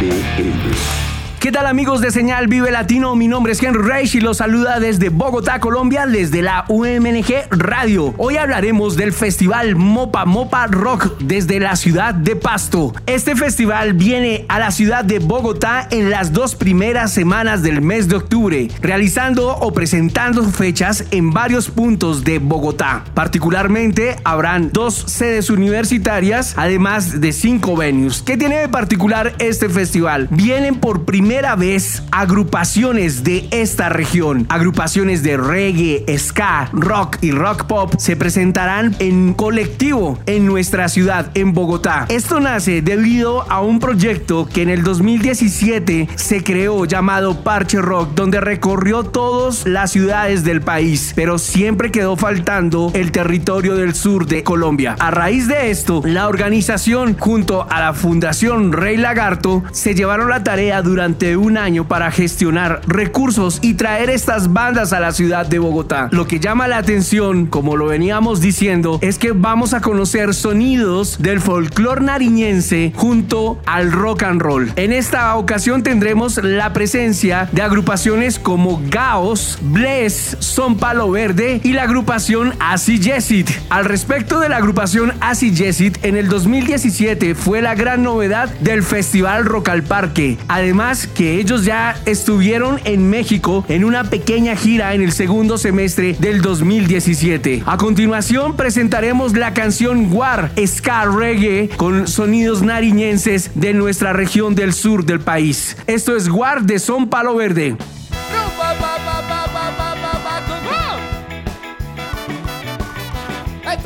BL. 0.00 1.15
¿Qué 1.38 1.52
tal 1.52 1.66
amigos 1.66 2.00
de 2.00 2.10
Señal 2.10 2.48
Vive 2.48 2.70
Latino? 2.72 3.14
Mi 3.14 3.28
nombre 3.28 3.52
es 3.52 3.62
Henry 3.62 3.82
Reich 3.82 4.14
y 4.14 4.20
los 4.20 4.38
saluda 4.38 4.80
desde 4.80 5.10
Bogotá, 5.10 5.60
Colombia, 5.60 6.06
desde 6.06 6.40
la 6.40 6.64
UMNG 6.68 7.48
Radio. 7.50 8.14
Hoy 8.16 8.38
hablaremos 8.38 8.96
del 8.96 9.12
festival 9.12 9.76
Mopa 9.76 10.24
Mopa 10.24 10.66
Rock 10.66 11.18
desde 11.20 11.60
la 11.60 11.76
ciudad 11.76 12.14
de 12.14 12.36
Pasto. 12.36 12.94
Este 13.04 13.36
festival 13.36 13.92
viene 13.92 14.46
a 14.48 14.58
la 14.58 14.70
ciudad 14.70 15.04
de 15.04 15.18
Bogotá 15.18 15.86
en 15.90 16.10
las 16.10 16.32
dos 16.32 16.54
primeras 16.54 17.12
semanas 17.12 17.62
del 17.62 17.82
mes 17.82 18.08
de 18.08 18.16
octubre, 18.16 18.68
realizando 18.80 19.56
o 19.56 19.72
presentando 19.72 20.42
fechas 20.42 21.04
en 21.10 21.30
varios 21.32 21.68
puntos 21.68 22.24
de 22.24 22.38
Bogotá. 22.38 23.04
Particularmente 23.14 24.16
habrán 24.24 24.72
dos 24.72 24.94
sedes 25.06 25.50
universitarias, 25.50 26.54
además 26.56 27.20
de 27.20 27.32
cinco 27.32 27.76
venues. 27.76 28.22
¿Qué 28.22 28.38
tiene 28.38 28.56
de 28.56 28.68
particular 28.68 29.34
este 29.38 29.68
festival? 29.68 30.28
Vienen 30.30 30.80
por 30.80 31.04
primera 31.04 31.25
vez 31.56 32.02
agrupaciones 32.12 33.24
de 33.24 33.48
esta 33.50 33.88
región, 33.88 34.46
agrupaciones 34.48 35.22
de 35.22 35.36
reggae, 35.36 36.04
ska, 36.18 36.68
rock 36.72 37.18
y 37.20 37.30
rock 37.30 37.64
pop 37.66 37.94
se 37.98 38.16
presentarán 38.16 38.94
en 39.00 39.34
colectivo 39.34 40.18
en 40.26 40.46
nuestra 40.46 40.88
ciudad, 40.88 41.30
en 41.34 41.52
Bogotá. 41.52 42.06
Esto 42.08 42.40
nace 42.40 42.80
debido 42.80 43.50
a 43.50 43.60
un 43.60 43.80
proyecto 43.80 44.46
que 44.46 44.62
en 44.62 44.70
el 44.70 44.82
2017 44.82 46.08
se 46.14 46.44
creó 46.44 46.84
llamado 46.84 47.42
Parche 47.42 47.80
Rock, 47.80 48.14
donde 48.14 48.40
recorrió 48.40 49.02
todas 49.04 49.66
las 49.66 49.90
ciudades 49.90 50.44
del 50.44 50.60
país, 50.60 51.12
pero 51.16 51.38
siempre 51.38 51.90
quedó 51.90 52.16
faltando 52.16 52.90
el 52.94 53.12
territorio 53.12 53.74
del 53.74 53.94
sur 53.94 54.26
de 54.26 54.44
Colombia. 54.44 54.96
A 54.98 55.10
raíz 55.10 55.48
de 55.48 55.70
esto, 55.70 56.02
la 56.04 56.28
organización 56.28 57.16
junto 57.18 57.66
a 57.68 57.80
la 57.80 57.94
Fundación 57.94 58.72
Rey 58.72 58.96
Lagarto 58.96 59.64
se 59.72 59.94
llevaron 59.94 60.28
la 60.28 60.44
tarea 60.44 60.82
durante 60.82 61.15
un 61.36 61.56
año 61.56 61.88
para 61.88 62.10
gestionar 62.10 62.82
recursos 62.86 63.58
y 63.62 63.74
traer 63.74 64.10
estas 64.10 64.52
bandas 64.52 64.92
a 64.92 65.00
la 65.00 65.12
ciudad 65.12 65.46
de 65.46 65.58
Bogotá. 65.58 66.08
Lo 66.12 66.26
que 66.26 66.40
llama 66.40 66.68
la 66.68 66.76
atención, 66.76 67.46
como 67.46 67.76
lo 67.76 67.86
veníamos 67.86 68.40
diciendo, 68.40 68.98
es 69.00 69.18
que 69.18 69.32
vamos 69.32 69.72
a 69.72 69.80
conocer 69.80 70.34
sonidos 70.34 71.16
del 71.20 71.40
folclore 71.40 72.02
nariñense 72.02 72.92
junto 72.94 73.58
al 73.64 73.92
rock 73.92 74.24
and 74.24 74.42
roll. 74.42 74.72
En 74.76 74.92
esta 74.92 75.34
ocasión 75.36 75.82
tendremos 75.82 76.36
la 76.42 76.72
presencia 76.72 77.48
de 77.52 77.62
agrupaciones 77.62 78.38
como 78.38 78.82
Gaos, 78.90 79.58
Bless, 79.62 80.36
Son 80.40 80.76
Palo 80.76 81.10
Verde 81.10 81.60
y 81.64 81.72
la 81.72 81.84
agrupación 81.84 82.52
Asi 82.60 82.98
Yesit. 82.98 83.48
Al 83.70 83.86
respecto 83.86 84.40
de 84.40 84.48
la 84.48 84.58
agrupación 84.58 85.12
Asi 85.20 85.52
Yesit, 85.52 86.04
en 86.04 86.16
el 86.16 86.28
2017 86.28 87.34
fue 87.34 87.62
la 87.62 87.74
gran 87.74 88.02
novedad 88.02 88.48
del 88.60 88.82
Festival 88.82 89.44
Rock 89.44 89.68
al 89.70 89.82
Parque. 89.82 90.36
Además, 90.48 91.05
que 91.14 91.38
ellos 91.38 91.64
ya 91.64 91.96
estuvieron 92.06 92.80
en 92.84 93.08
México 93.08 93.64
en 93.68 93.84
una 93.84 94.04
pequeña 94.04 94.56
gira 94.56 94.94
en 94.94 95.02
el 95.02 95.12
segundo 95.12 95.58
semestre 95.58 96.16
del 96.18 96.42
2017. 96.42 97.62
A 97.66 97.76
continuación 97.76 98.56
presentaremos 98.56 99.34
la 99.34 99.54
canción 99.54 100.12
War, 100.12 100.50
Ska 100.66 101.04
Reggae, 101.04 101.68
con 101.76 102.08
sonidos 102.08 102.62
nariñenses 102.62 103.50
de 103.54 103.74
nuestra 103.74 104.12
región 104.12 104.54
del 104.54 104.72
sur 104.72 105.04
del 105.04 105.20
país. 105.20 105.76
Esto 105.86 106.16
es 106.16 106.28
War 106.28 106.62
de 106.62 106.78
Son 106.78 107.08
Palo 107.08 107.34
Verde. 107.34 107.76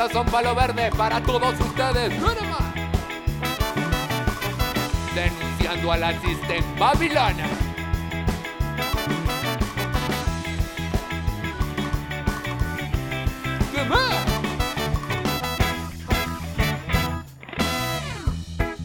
Estas 0.00 0.12
son 0.12 0.26
palo 0.26 0.54
verde 0.54 0.90
para 0.96 1.20
todos 1.22 1.54
ustedes. 1.60 2.12
A 5.70 5.96
la 5.96 6.12
Babilona. 6.80 7.46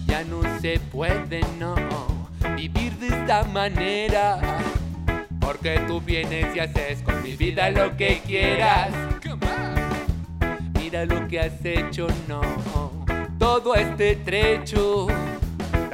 Ya 0.06 0.24
no 0.26 0.44
se 0.62 0.80
puede, 0.92 1.42
no, 1.58 1.76
vivir 2.56 2.94
de 3.00 3.08
esta 3.08 3.44
manera. 3.46 4.40
Porque 5.40 5.80
tú 5.88 6.00
vienes 6.00 6.56
y 6.56 6.60
haces 6.60 7.02
con 7.02 7.24
mi 7.24 7.36
vida 7.36 7.72
lo 7.72 7.98
que 7.98 8.22
quieras. 8.24 8.92
Mira 10.80 11.06
lo 11.06 11.28
que 11.28 11.40
has 11.40 11.66
hecho, 11.66 12.06
no. 12.28 12.42
Todo 13.40 13.74
este 13.74 14.18
trecho. 14.18 15.08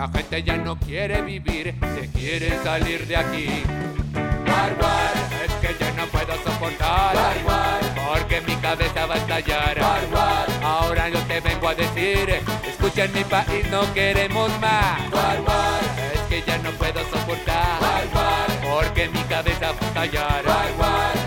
La 0.02 0.08
gente 0.08 0.42
ya 0.42 0.58
no 0.58 0.80
quiere 0.80 1.22
vivir, 1.22 1.76
se 1.80 2.10
quiere 2.10 2.58
salir 2.64 3.06
de 3.06 3.16
aquí. 3.16 3.64
War, 4.16 4.76
war, 4.82 5.14
es 5.46 5.54
que 5.62 5.76
ya 5.80 5.92
no 5.92 6.08
puedo 6.08 6.34
soportar. 6.44 7.16
War, 7.46 7.80
porque 8.08 8.42
mi 8.42 8.56
cabeza 8.56 9.06
va 9.06 9.14
a 9.14 9.18
estallar. 9.20 9.80
Ahora 10.64 11.08
yo 11.08 11.20
te 11.28 11.40
vengo 11.42 11.68
a 11.68 11.76
decir, 11.76 12.34
escucha 12.68 13.04
en 13.04 13.14
mi 13.14 13.24
país 13.24 13.64
no 13.70 13.94
queremos 13.94 14.50
más. 14.60 15.02
Es 16.16 16.22
que 16.22 16.42
ya 16.48 16.58
no 16.58 16.72
puedo 16.72 17.00
soportar. 17.02 17.78
Porque 18.64 19.08
mi 19.08 19.22
cabeza 19.26 19.72
va 19.72 19.78
a 19.82 19.86
estallar. 19.86 20.44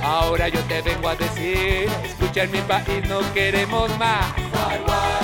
Ahora 0.03 0.49
yo 0.49 0.59
te 0.63 0.83
vengo 0.83 1.11
a 1.11 1.15
decir, 1.15 1.89
escucha 2.05 2.43
en 2.43 2.51
mi 2.51 2.61
país 2.63 3.09
no 3.09 3.21
queremos 3.35 3.97
más. 4.01 4.35
War, 4.53 4.81
war, 4.85 5.15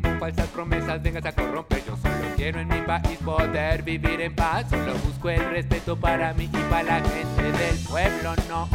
con 0.00 0.18
falsas 0.18 0.46
promesas 0.48 1.02
vengas 1.02 1.24
a 1.26 1.32
corromper. 1.32 1.82
Yo 1.84 1.96
solo 1.96 2.14
quiero 2.36 2.60
en 2.60 2.68
mi 2.68 2.80
país 2.82 3.18
poder 3.24 3.82
vivir 3.82 4.20
en 4.20 4.34
paz. 4.34 4.66
Solo 4.70 4.94
busco 5.04 5.30
el 5.30 5.50
respeto 5.50 5.96
para 5.96 6.32
mí 6.34 6.44
y 6.44 6.70
para 6.70 6.82
la 6.82 7.00
gente 7.00 7.42
del 7.42 7.78
pueblo, 7.88 8.34
no. 8.48 8.68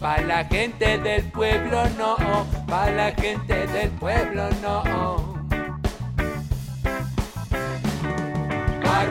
Para 0.00 0.22
la 0.22 0.44
gente 0.44 0.98
del 0.98 1.24
pueblo, 1.24 1.84
no. 1.98 2.16
Para 2.66 2.92
la 2.92 3.12
gente 3.12 3.66
del 3.66 3.90
pueblo, 3.90 4.48
no. 4.62 5.34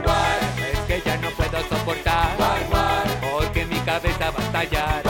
War, 0.05 0.39
es 0.71 0.79
que 0.87 1.01
ya 1.05 1.17
no 1.17 1.29
puedo 1.31 1.59
soportar. 1.69 2.35
War, 2.39 3.03
porque 3.21 3.65
mi 3.65 3.77
cabeza 3.79 4.31
va 4.31 4.39
a 4.39 4.43
estallar. 4.43 5.03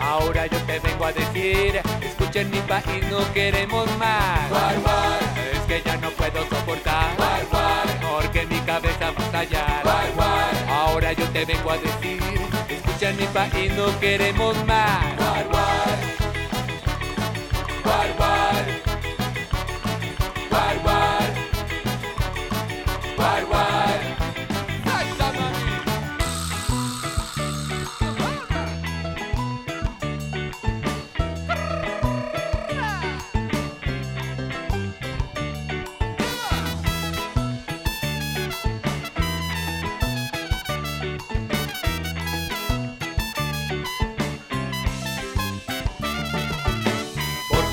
Ahora 0.00 0.46
yo 0.46 0.58
te 0.60 0.78
vengo 0.78 1.04
a 1.06 1.12
decir, 1.12 1.80
escucha 2.36 2.40
en 2.40 2.50
mi 2.50 2.60
país 2.68 3.04
no 3.10 3.32
queremos 3.32 3.86
más. 3.98 4.50
War, 4.50 4.74
war, 4.84 5.18
es 5.52 5.60
que 5.60 5.82
ya 5.82 5.96
no 5.96 6.10
puedo 6.10 6.42
soportar. 6.48 7.16
War, 7.18 7.86
porque 8.00 8.46
mi 8.46 8.58
cabeza 8.60 9.10
va 9.10 9.18
a 9.18 9.42
estallar. 9.42 9.82
Ahora 10.68 11.12
yo 11.12 11.24
te 11.30 11.44
vengo 11.44 11.70
a 11.70 11.78
decir, 11.78 12.20
escucha 12.68 13.10
en 13.10 13.16
mi 13.16 13.26
país 13.26 13.72
no 13.74 13.98
queremos 14.00 14.56
más. 14.66 15.16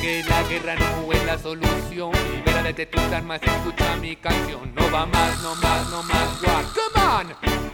Que 0.03 0.21
la 0.23 0.43
guerra 0.43 0.75
no 0.75 1.13
es 1.13 1.25
la 1.25 1.37
solución. 1.37 2.11
Libera 2.35 2.73
de 2.73 2.85
tus 2.85 3.01
armas, 3.03 3.39
escucha 3.41 3.95
mi 4.01 4.17
canción. 4.17 4.75
No 4.75 4.91
va 4.91 5.05
más, 5.05 5.41
no 5.41 5.55
más, 5.55 5.89
no 5.89 6.03
más, 6.03 6.41
war. 6.43 6.65
Come 6.75 7.07
on. 7.07 7.27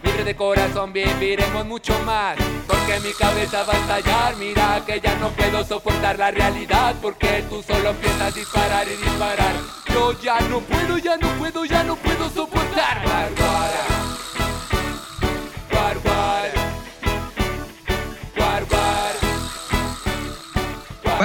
Libre 0.04 0.24
de 0.24 0.36
corazón 0.36 0.94
viviremos 0.94 1.66
mucho 1.66 1.98
más. 2.06 2.38
Porque 2.68 3.00
mi 3.00 3.14
cabeza 3.14 3.64
va 3.64 3.74
a 3.74 3.78
estallar. 3.78 4.36
Mira 4.38 4.84
que 4.86 5.00
ya 5.00 5.16
no 5.16 5.30
puedo 5.30 5.66
soportar 5.66 6.20
la 6.20 6.30
realidad. 6.30 6.96
Porque 7.02 7.44
tú 7.50 7.64
solo 7.64 7.90
a 7.90 8.32
disparar 8.32 8.88
y 8.88 8.96
disparar. 9.04 9.56
Yo 9.92 10.14
ya 10.22 10.40
no 10.42 10.60
puedo, 10.60 11.00
ya 11.00 11.18
no 11.18 11.30
puedo, 11.40 11.66
ya 11.66 11.84
no 11.84 11.96
puedo 11.96 12.30
soportar. 12.30 13.04
Bárbara. 13.08 14.09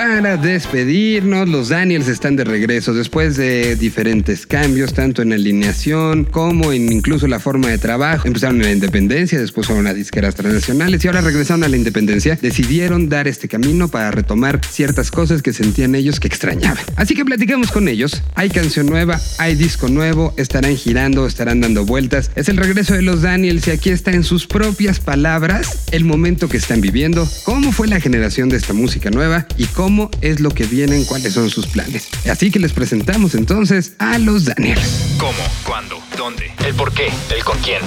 Para 0.06 0.36
despedirnos, 0.36 1.48
los 1.48 1.70
Daniels 1.70 2.08
están 2.08 2.36
de 2.36 2.44
regreso 2.44 2.92
después 2.92 3.38
de 3.38 3.74
diferentes 3.74 4.46
cambios, 4.46 4.92
tanto 4.92 5.22
en 5.22 5.32
alineación 5.32 6.24
como 6.24 6.74
en 6.74 6.92
incluso 6.92 7.26
la 7.26 7.40
forma 7.40 7.68
de 7.68 7.78
trabajo. 7.78 8.28
Empezaron 8.28 8.56
en 8.56 8.66
la 8.66 8.72
independencia, 8.72 9.40
después 9.40 9.66
fueron 9.66 9.86
a 9.86 9.94
disqueras 9.94 10.34
transnacionales 10.34 11.02
y 11.02 11.08
ahora 11.08 11.22
regresaron 11.22 11.64
a 11.64 11.68
la 11.68 11.78
independencia. 11.78 12.38
Decidieron 12.40 13.08
dar 13.08 13.26
este 13.28 13.48
camino 13.48 13.88
para 13.88 14.10
retomar 14.10 14.60
ciertas 14.68 15.10
cosas 15.10 15.40
que 15.40 15.54
sentían 15.54 15.94
ellos 15.94 16.20
que 16.20 16.28
extrañaban. 16.28 16.84
Así 16.96 17.14
que 17.14 17.24
platicamos 17.24 17.72
con 17.72 17.88
ellos. 17.88 18.22
Hay 18.34 18.50
canción 18.50 18.84
nueva, 18.84 19.18
hay 19.38 19.54
disco 19.54 19.88
nuevo, 19.88 20.34
estarán 20.36 20.76
girando, 20.76 21.26
estarán 21.26 21.62
dando 21.62 21.86
vueltas. 21.86 22.30
Es 22.34 22.50
el 22.50 22.58
regreso 22.58 22.92
de 22.92 23.00
los 23.00 23.22
Daniels 23.22 23.66
y 23.68 23.70
aquí 23.70 23.88
está 23.88 24.10
en 24.10 24.22
sus 24.22 24.46
propias 24.46 25.00
palabras 25.00 25.86
el 25.92 26.04
momento 26.04 26.50
que 26.50 26.58
están 26.58 26.82
viviendo, 26.82 27.26
cómo 27.44 27.72
fue 27.72 27.88
la 27.88 28.00
generación 28.00 28.50
de 28.50 28.58
esta 28.58 28.74
música 28.74 29.08
nueva 29.08 29.46
y 29.56 29.64
cómo 29.64 29.93
es 30.20 30.40
lo 30.40 30.50
que 30.50 30.64
vienen, 30.64 31.04
cuáles 31.04 31.34
son 31.34 31.50
sus 31.50 31.66
planes. 31.66 32.08
Así 32.30 32.50
que 32.50 32.58
les 32.58 32.72
presentamos 32.72 33.34
entonces 33.34 33.94
a 33.98 34.18
los 34.18 34.44
Daniels. 34.44 35.16
¿Cómo? 35.18 35.38
¿Cuándo? 35.64 36.02
¿Dónde? 36.16 36.52
¿El 36.64 36.74
por 36.74 36.92
qué? 36.92 37.10
¿El 37.34 37.44
con 37.44 37.58
quién? 37.60 37.80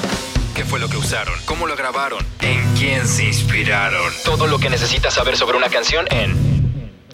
¿Qué 0.56 0.66
fue 0.66 0.80
lo 0.80 0.90
que 0.90 0.98
usaron? 0.98 1.36
¿Cómo 1.46 1.68
lo 1.68 1.76
grabaron? 1.76 2.26
¿En 2.42 2.60
quién 2.76 3.08
se 3.08 3.26
inspiraron? 3.26 4.12
Todo 4.24 4.48
lo 4.48 4.60
que 4.60 4.70
necesitas 4.70 5.14
saber 5.14 5.38
sobre 5.38 5.58
una 5.58 5.70
canción 5.70 6.06
en 6.10 6.36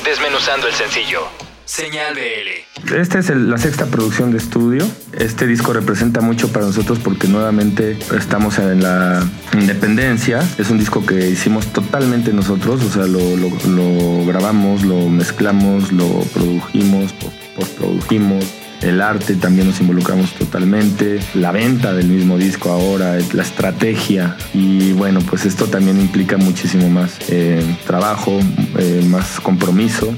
Desmenuzando 0.04 0.68
el 0.68 0.74
sencillo. 0.74 1.28
Señal 1.66 2.14
BL. 2.16 2.94
Esta 2.96 3.20
es 3.20 3.30
el- 3.30 3.50
la 3.50 3.58
sexta 3.58 3.86
producción 3.86 4.32
de 4.32 4.38
estudio. 4.38 4.86
Este 5.18 5.48
disco 5.48 5.72
representa 5.74 6.20
mucho 6.22 6.52
para 6.52 6.66
nosotros 6.66 7.00
porque 7.00 7.28
nuevamente 7.28 7.98
estamos 8.18 8.60
en 8.60 8.84
la 8.84 9.24
independencia. 9.54 10.42
Es 10.58 10.70
un 10.70 10.78
disco 10.78 11.06
que 11.06 11.30
hicimos 11.30 11.68
totalmente 11.68 12.34
nosotros, 12.34 12.84
o 12.84 12.92
sea, 12.92 13.06
lo, 13.08 13.20
lo- 13.38 13.50
lo 13.68 14.26
grabamos, 14.26 14.84
lo 14.84 15.08
mezclamos, 15.10 15.92
lo 15.94 16.08
produjimos, 16.34 17.14
po- 17.14 17.32
postprodujimos. 17.56 18.44
El 18.82 19.00
arte 19.02 19.36
también 19.36 19.68
nos 19.68 19.80
involucramos 19.80 20.34
totalmente, 20.34 21.20
la 21.36 21.54
venta 21.54 21.94
del 21.94 22.08
mismo 22.10 22.38
disco 22.38 22.70
ahora, 22.70 23.18
la 23.34 23.42
estrategia 23.44 24.36
y 24.54 24.92
bueno, 24.92 25.22
pues 25.22 25.46
esto 25.46 25.68
también 25.68 26.02
implica 26.02 26.36
muchísimo 26.36 26.90
más 26.90 27.14
eh, 27.30 27.64
trabajo, 27.88 28.38
eh, 28.78 29.06
más 29.08 29.40
compromiso 29.40 30.14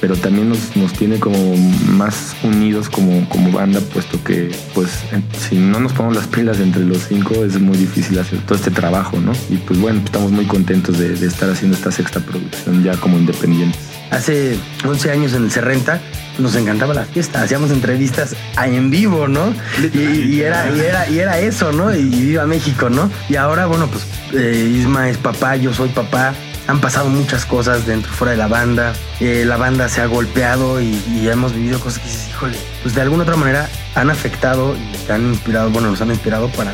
pero 0.00 0.16
también 0.16 0.48
nos, 0.48 0.76
nos 0.76 0.92
tiene 0.92 1.18
como 1.18 1.56
más 1.88 2.36
unidos 2.42 2.88
como, 2.88 3.28
como 3.28 3.52
banda, 3.52 3.80
puesto 3.80 4.22
que 4.22 4.54
pues 4.74 4.90
si 5.48 5.56
no 5.56 5.80
nos 5.80 5.92
ponemos 5.92 6.16
las 6.16 6.26
pilas 6.26 6.60
entre 6.60 6.84
los 6.84 7.04
cinco 7.08 7.44
es 7.44 7.60
muy 7.60 7.76
difícil 7.76 8.18
hacer 8.18 8.40
todo 8.40 8.56
este 8.56 8.70
trabajo, 8.70 9.18
¿no? 9.20 9.32
Y 9.50 9.56
pues 9.56 9.80
bueno, 9.80 10.00
estamos 10.04 10.30
muy 10.30 10.46
contentos 10.46 10.98
de, 10.98 11.14
estar 11.26 11.50
haciendo 11.50 11.76
esta 11.76 11.90
sexta 11.90 12.20
producción 12.20 12.82
ya 12.84 12.96
como 12.96 13.18
independientes. 13.18 13.80
Hace 14.10 14.56
11 14.84 15.10
años 15.10 15.32
en 15.32 15.44
el 15.44 15.50
Cerrenta 15.50 16.00
nos 16.38 16.54
encantaba 16.54 16.94
la 16.94 17.04
fiesta, 17.04 17.42
hacíamos 17.42 17.70
entrevistas 17.70 18.36
en 18.62 18.90
vivo, 18.90 19.26
¿no? 19.26 19.52
Y, 19.92 19.98
y 19.98 20.40
era, 20.42 20.70
y, 20.70 20.80
era, 20.80 21.08
y 21.08 21.18
era 21.18 21.38
eso, 21.38 21.72
¿no? 21.72 21.94
Y 21.94 22.04
viva 22.04 22.46
México, 22.46 22.90
¿no? 22.90 23.10
Y 23.28 23.36
ahora, 23.36 23.66
bueno, 23.66 23.88
pues 23.88 24.06
eh, 24.32 24.72
Isma 24.78 25.08
es 25.08 25.16
papá, 25.16 25.56
yo 25.56 25.72
soy 25.72 25.88
papá. 25.88 26.34
Han 26.68 26.80
pasado 26.80 27.08
muchas 27.08 27.46
cosas 27.46 27.86
dentro 27.86 28.12
y 28.12 28.14
fuera 28.14 28.32
de 28.32 28.38
la 28.38 28.48
banda. 28.48 28.92
Eh, 29.20 29.44
la 29.46 29.56
banda 29.56 29.88
se 29.88 30.00
ha 30.00 30.06
golpeado 30.06 30.80
y, 30.80 31.28
hemos 31.28 31.52
vivido 31.52 31.78
cosas 31.80 32.00
que 32.00 32.08
dices, 32.08 32.28
híjole, 32.28 32.58
pues 32.82 32.94
de 32.94 33.02
alguna 33.02 33.22
otra 33.22 33.36
manera 33.36 33.68
han 33.94 34.10
afectado 34.10 34.76
y 34.76 35.10
han 35.10 35.28
inspirado, 35.28 35.70
bueno, 35.70 35.90
nos 35.90 36.00
han 36.00 36.10
inspirado 36.10 36.48
para 36.48 36.72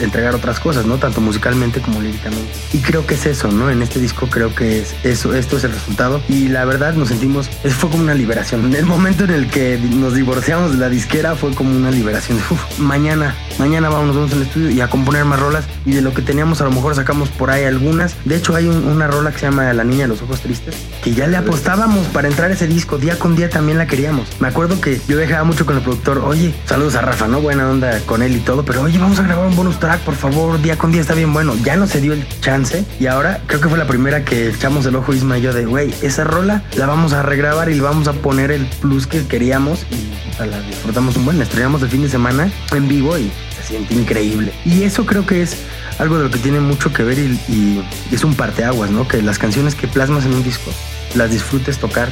entregar 0.00 0.34
otras 0.34 0.60
cosas, 0.60 0.86
¿no? 0.86 0.96
Tanto 0.96 1.20
musicalmente 1.20 1.80
como 1.80 2.00
líricamente. 2.00 2.50
Y 2.72 2.78
creo 2.78 3.06
que 3.06 3.14
es 3.14 3.26
eso, 3.26 3.48
¿no? 3.48 3.70
En 3.70 3.82
este 3.82 4.00
disco 4.00 4.26
creo 4.28 4.54
que 4.54 4.80
es 4.80 4.94
eso, 5.04 5.34
esto 5.34 5.56
es 5.56 5.64
el 5.64 5.72
resultado. 5.72 6.20
Y 6.28 6.48
la 6.48 6.64
verdad 6.64 6.94
nos 6.94 7.08
sentimos, 7.08 7.48
es- 7.62 7.74
fue 7.74 7.90
como 7.90 8.02
una 8.02 8.14
liberación. 8.14 8.64
En 8.66 8.74
el 8.76 8.86
momento 8.86 9.24
en 9.24 9.30
el 9.30 9.48
que 9.48 9.78
nos 9.78 10.14
divorciamos 10.14 10.72
de 10.72 10.78
la 10.78 10.88
disquera 10.88 11.34
fue 11.36 11.54
como 11.54 11.76
una 11.76 11.90
liberación. 11.90 12.38
"Uf, 12.50 12.78
mañana, 12.78 13.34
mañana 13.58 13.88
vamos, 13.88 14.14
vamos 14.16 14.32
al 14.32 14.42
estudio 14.42 14.70
y 14.70 14.80
a 14.80 14.88
componer 14.88 15.24
más 15.24 15.38
rolas. 15.40 15.64
Y 15.86 15.92
de 15.92 16.00
lo 16.02 16.12
que 16.14 16.22
teníamos 16.22 16.60
a 16.60 16.64
lo 16.64 16.70
mejor 16.70 16.94
sacamos 16.94 17.28
por 17.28 17.50
ahí 17.50 17.64
algunas. 17.64 18.16
De 18.24 18.36
hecho 18.36 18.54
hay 18.56 18.66
un- 18.66 18.84
una 18.84 19.06
rola 19.06 19.30
que 19.32 19.38
se 19.38 19.46
llama 19.46 19.72
La 19.72 19.84
Niña 19.84 20.02
de 20.02 20.08
los 20.08 20.22
Ojos 20.22 20.40
Tristes, 20.40 20.74
que 21.02 21.12
ya 21.14 21.26
le 21.26 21.36
apostábamos 21.36 22.06
para 22.08 22.28
entrar 22.28 22.50
a 22.50 22.54
ese 22.54 22.66
disco. 22.66 22.98
Día 22.98 23.18
con 23.18 23.36
día 23.36 23.48
también 23.50 23.78
la 23.78 23.86
queríamos. 23.86 24.28
Me 24.40 24.48
acuerdo 24.48 24.80
que 24.80 25.00
yo 25.08 25.16
dejaba 25.16 25.44
mucho 25.44 25.66
con 25.66 25.76
el 25.76 25.82
productor, 25.82 26.18
oye, 26.18 26.54
saludos 26.66 26.94
a 26.96 27.00
Rafa, 27.02 27.26
¿no? 27.28 27.40
Buena 27.40 27.68
onda 27.68 28.00
con 28.06 28.22
él 28.22 28.34
y 28.36 28.40
todo, 28.40 28.64
pero 28.64 28.82
oye, 28.82 28.98
vamos 28.98 29.18
a 29.18 29.22
grabar 29.22 29.46
un 29.46 29.54
bonus 29.56 29.73
track, 29.78 30.00
por 30.00 30.14
favor, 30.14 30.60
día 30.60 30.76
con 30.76 30.92
día 30.92 31.00
está 31.00 31.14
bien 31.14 31.32
bueno. 31.32 31.54
Ya 31.62 31.76
no 31.76 31.86
se 31.86 32.00
dio 32.00 32.12
el 32.12 32.26
chance 32.40 32.84
y 32.98 33.06
ahora 33.06 33.40
creo 33.46 33.60
que 33.60 33.68
fue 33.68 33.78
la 33.78 33.86
primera 33.86 34.24
que 34.24 34.48
echamos 34.48 34.86
el 34.86 34.96
ojo 34.96 35.12
Isma 35.12 35.38
y 35.38 35.42
yo 35.42 35.52
de, 35.52 35.66
güey, 35.66 35.94
esa 36.02 36.24
rola 36.24 36.62
la 36.76 36.86
vamos 36.86 37.12
a 37.12 37.22
regrabar 37.22 37.68
y 37.70 37.74
le 37.74 37.82
vamos 37.82 38.08
a 38.08 38.12
poner 38.12 38.50
el 38.50 38.66
plus 38.66 39.06
que 39.06 39.26
queríamos 39.26 39.86
y 39.90 40.44
la 40.44 40.60
disfrutamos 40.60 41.16
un 41.16 41.24
buen. 41.24 41.40
Estrenamos 41.40 41.82
el 41.82 41.88
fin 41.88 42.02
de 42.02 42.08
semana 42.08 42.50
en 42.72 42.88
vivo 42.88 43.18
y 43.18 43.30
se 43.56 43.68
siente 43.68 43.94
increíble. 43.94 44.52
Y 44.64 44.84
eso 44.84 45.06
creo 45.06 45.26
que 45.26 45.42
es 45.42 45.56
algo 45.98 46.18
de 46.18 46.24
lo 46.24 46.30
que 46.30 46.38
tiene 46.38 46.60
mucho 46.60 46.92
que 46.92 47.02
ver 47.02 47.18
y, 47.18 47.38
y 47.48 47.84
es 48.12 48.24
un 48.24 48.34
parteaguas, 48.34 48.90
¿no? 48.90 49.06
Que 49.06 49.22
las 49.22 49.38
canciones 49.38 49.74
que 49.74 49.88
plasmas 49.88 50.24
en 50.24 50.34
un 50.34 50.42
disco 50.42 50.70
las 51.14 51.30
disfrutes 51.30 51.78
tocar. 51.78 52.08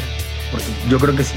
Porque 0.50 0.66
yo 0.88 0.98
creo 0.98 1.16
que 1.16 1.24
si, 1.24 1.34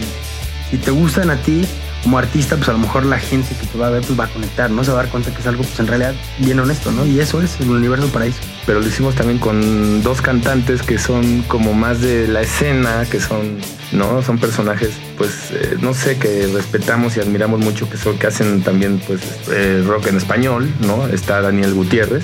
si 0.71 0.77
te 0.77 0.91
gustan 0.91 1.29
a 1.29 1.37
ti 1.37 1.65
como 2.05 2.19
artista, 2.19 2.55
pues 2.55 2.69
a 2.69 2.71
lo 2.73 2.77
mejor 2.77 3.03
la 3.03 3.17
gente 3.17 3.55
que 3.59 3.65
te 3.65 3.79
va 3.79 3.87
a 3.87 3.89
ver 3.89 4.03
pues 4.03 4.17
va 4.17 4.25
a 4.25 4.27
conectar, 4.27 4.69
¿no? 4.69 4.83
Se 4.83 4.91
va 4.91 4.99
a 4.99 5.03
dar 5.03 5.11
cuenta 5.11 5.33
que 5.33 5.41
es 5.41 5.47
algo 5.47 5.63
pues 5.63 5.79
en 5.79 5.87
realidad 5.87 6.13
bien 6.37 6.59
honesto, 6.59 6.91
¿no? 6.91 7.03
Y 7.03 7.19
eso 7.19 7.41
es 7.41 7.59
el 7.59 7.71
universo 7.71 8.07
paraíso. 8.09 8.37
Pero 8.67 8.79
lo 8.79 8.85
hicimos 8.85 9.15
también 9.15 9.39
con 9.39 10.03
dos 10.03 10.21
cantantes 10.21 10.83
que 10.83 10.99
son 10.99 11.41
como 11.47 11.73
más 11.73 12.01
de 12.01 12.27
la 12.27 12.41
escena, 12.41 13.07
que 13.09 13.19
son, 13.19 13.57
¿no? 13.91 14.21
Son 14.21 14.37
personajes, 14.37 14.91
pues, 15.17 15.49
eh, 15.49 15.77
no 15.81 15.95
sé, 15.95 16.19
que 16.19 16.45
respetamos 16.53 17.17
y 17.17 17.21
admiramos 17.21 17.59
mucho, 17.59 17.89
que 17.89 17.97
son, 17.97 18.19
que 18.19 18.27
hacen 18.27 18.61
también, 18.61 19.01
pues, 19.07 19.21
eh, 19.51 19.83
rock 19.83 20.05
en 20.05 20.17
español, 20.17 20.71
¿no? 20.81 21.07
Está 21.07 21.41
Daniel 21.41 21.73
Gutiérrez 21.73 22.23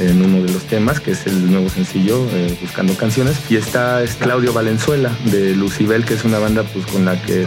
en 0.00 0.24
uno 0.24 0.42
de 0.44 0.52
los 0.52 0.64
temas, 0.64 0.98
que 1.00 1.12
es 1.12 1.26
el 1.26 1.50
nuevo 1.50 1.68
sencillo, 1.68 2.26
eh, 2.32 2.56
Buscando 2.60 2.94
Canciones, 2.96 3.38
y 3.50 3.56
está 3.56 4.02
es 4.02 4.14
Claudio 4.14 4.52
Valenzuela 4.52 5.10
de 5.26 5.54
Lucibel, 5.54 6.04
que 6.04 6.14
es 6.14 6.24
una 6.24 6.38
banda 6.38 6.62
pues 6.64 6.86
con 6.86 7.04
la 7.04 7.20
que 7.22 7.46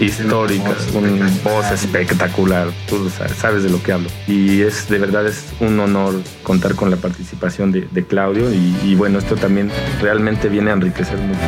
histórica, 0.00 0.74
una 0.94 1.30
voz 1.44 1.70
espectacular, 1.72 2.68
tú 2.88 3.10
sa- 3.10 3.28
sabes 3.28 3.62
de 3.62 3.70
lo 3.70 3.82
que 3.82 3.92
hablo. 3.92 4.08
Y 4.26 4.62
es 4.62 4.88
de 4.88 4.98
verdad 4.98 5.26
es 5.26 5.44
un 5.60 5.78
honor 5.80 6.14
contar 6.42 6.74
con 6.74 6.90
la 6.90 6.96
participación 6.96 7.72
de, 7.72 7.86
de 7.90 8.04
Claudio 8.04 8.52
y, 8.52 8.74
y 8.84 8.94
bueno, 8.94 9.18
esto 9.18 9.36
también 9.36 9.70
realmente 10.00 10.48
viene 10.48 10.70
a 10.70 10.74
enriquecer 10.74 11.18
mucho. 11.18 11.38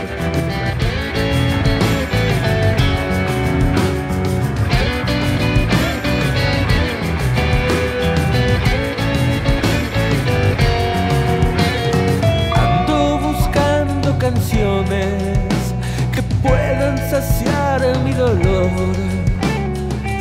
Que 16.12 16.22
puedan 16.42 16.98
saciar 17.10 17.80
mi 18.04 18.12
dolor. 18.12 18.70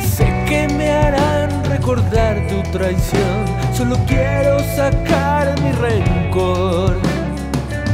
Sé 0.00 0.24
que 0.48 0.68
me 0.74 0.90
harán 0.90 1.64
recordar 1.66 2.46
tu 2.48 2.62
traición. 2.70 3.44
Solo 3.74 3.96
quiero 4.06 4.58
sacar 4.74 5.54
mi 5.60 5.72
rencor. 5.72 6.96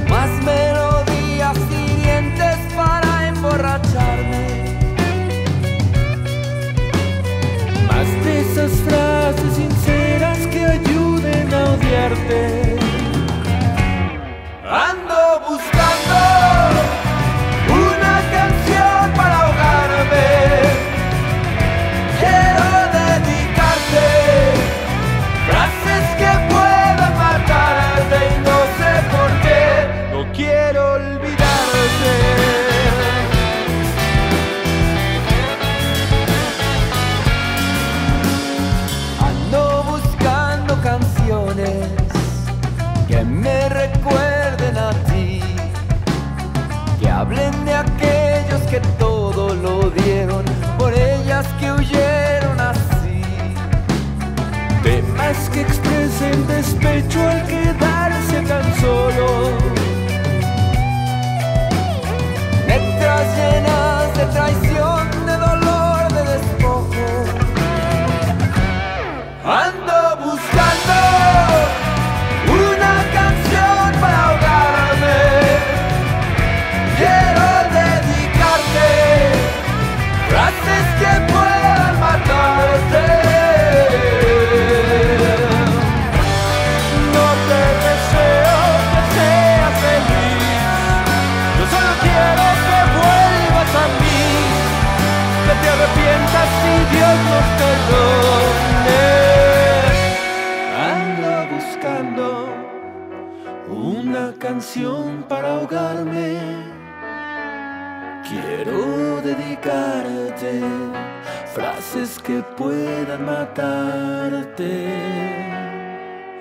Más 0.08 0.30
melodías 0.44 1.58
hirientes 1.70 2.56
para 2.76 3.28
emborracharme. 3.28 4.46
Más 7.88 8.08
de 8.24 8.40
esas 8.40 8.72
frases 8.86 9.54
sinceras 9.56 10.38
que 10.46 10.64
ayuden 10.64 11.52
a 11.52 11.64
odiarte. 11.72 12.78
Ando 14.70 15.07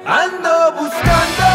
Ando 0.06 0.72
buscando 0.78 1.47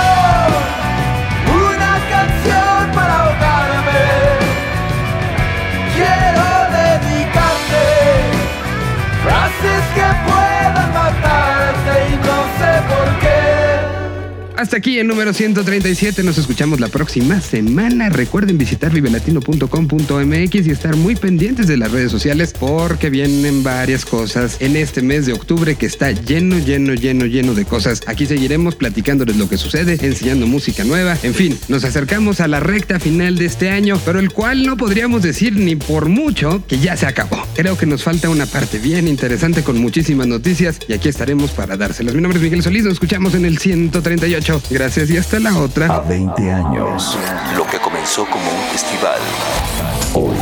Hasta 14.63 14.77
aquí 14.77 15.01
el 15.01 15.09
número 15.09 15.35
137. 15.35 16.23
Nos 16.23 16.39
escuchamos 16.39 16.79
la 16.79 16.87
próxima 16.87 17.41
semana. 17.41 18.11
Recuerden 18.11 18.59
visitar 18.59 18.93
vivelatino.com.mx 18.93 20.55
y 20.55 20.71
estar 20.71 20.95
muy 20.95 21.17
pendientes 21.17 21.67
de 21.67 21.77
las 21.77 21.91
redes 21.91 22.13
sociales 22.13 22.55
porque 22.57 23.11
vienen 23.11 23.65
varias 23.65 24.05
cosas 24.05 24.59
en 24.61 24.77
este 24.77 25.03
mes 25.03 25.27
de 25.27 25.33
octubre 25.33 25.75
que 25.75 25.87
está 25.87 26.13
lleno, 26.13 26.61
lleno, 26.61 26.95
lleno, 26.95 27.27
lleno 27.27 27.55
de 27.55 27.65
cosas. 27.65 28.03
Aquí 28.07 28.25
seguiremos 28.25 28.77
platicándoles 28.77 29.37
lo 29.37 29.49
que 29.49 29.57
sucede, 29.57 29.99
enseñando 30.01 30.47
música 30.47 30.85
nueva. 30.85 31.19
En 31.25 31.35
fin, 31.35 31.59
nos 31.67 31.83
acercamos 31.83 32.39
a 32.39 32.47
la 32.47 32.61
recta 32.61 33.01
final 33.01 33.39
de 33.39 33.47
este 33.47 33.69
año, 33.69 34.01
pero 34.05 34.21
el 34.21 34.31
cual 34.31 34.65
no 34.65 34.77
podríamos 34.77 35.23
decir 35.23 35.57
ni 35.57 35.75
por 35.75 36.09
mucho 36.09 36.65
que 36.69 36.79
ya 36.79 36.97
se 36.97 37.07
acabó. 37.07 37.45
Creo 37.57 37.77
que 37.77 37.87
nos 37.87 38.05
falta 38.05 38.31
una 38.31 38.47
parte 38.47 38.79
bien 38.79 39.09
interesante 39.09 39.65
con 39.65 39.81
muchísimas 39.81 40.29
noticias 40.29 40.79
y 40.87 40.93
aquí 40.93 41.09
estaremos 41.09 41.51
para 41.51 41.77
dárselas. 41.77 42.15
Mi 42.15 42.21
nombre 42.21 42.39
es 42.39 42.45
Miguel 42.45 42.63
Solís. 42.63 42.85
Nos 42.85 42.93
escuchamos 42.93 43.35
en 43.35 43.45
el 43.45 43.59
138. 43.59 44.52
Gracias 44.71 45.11
y 45.11 45.17
hasta 45.17 45.39
la 45.39 45.57
otra. 45.59 45.87
A 45.87 46.01
20 46.01 46.53
años. 46.53 47.19
Lo 47.57 47.67
que 47.67 47.79
comenzó 47.79 48.25
como 48.27 48.51
un 48.51 48.63
festival 48.71 49.21
Hoy 50.15 50.37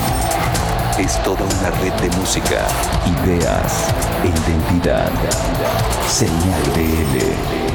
es 0.99 1.23
toda 1.23 1.44
una 1.44 1.70
red 1.70 1.92
de 1.92 2.16
música, 2.16 2.66
ideas 3.25 3.87
identidad. 4.25 5.11
Señal 6.09 6.62
BL. 6.75 7.69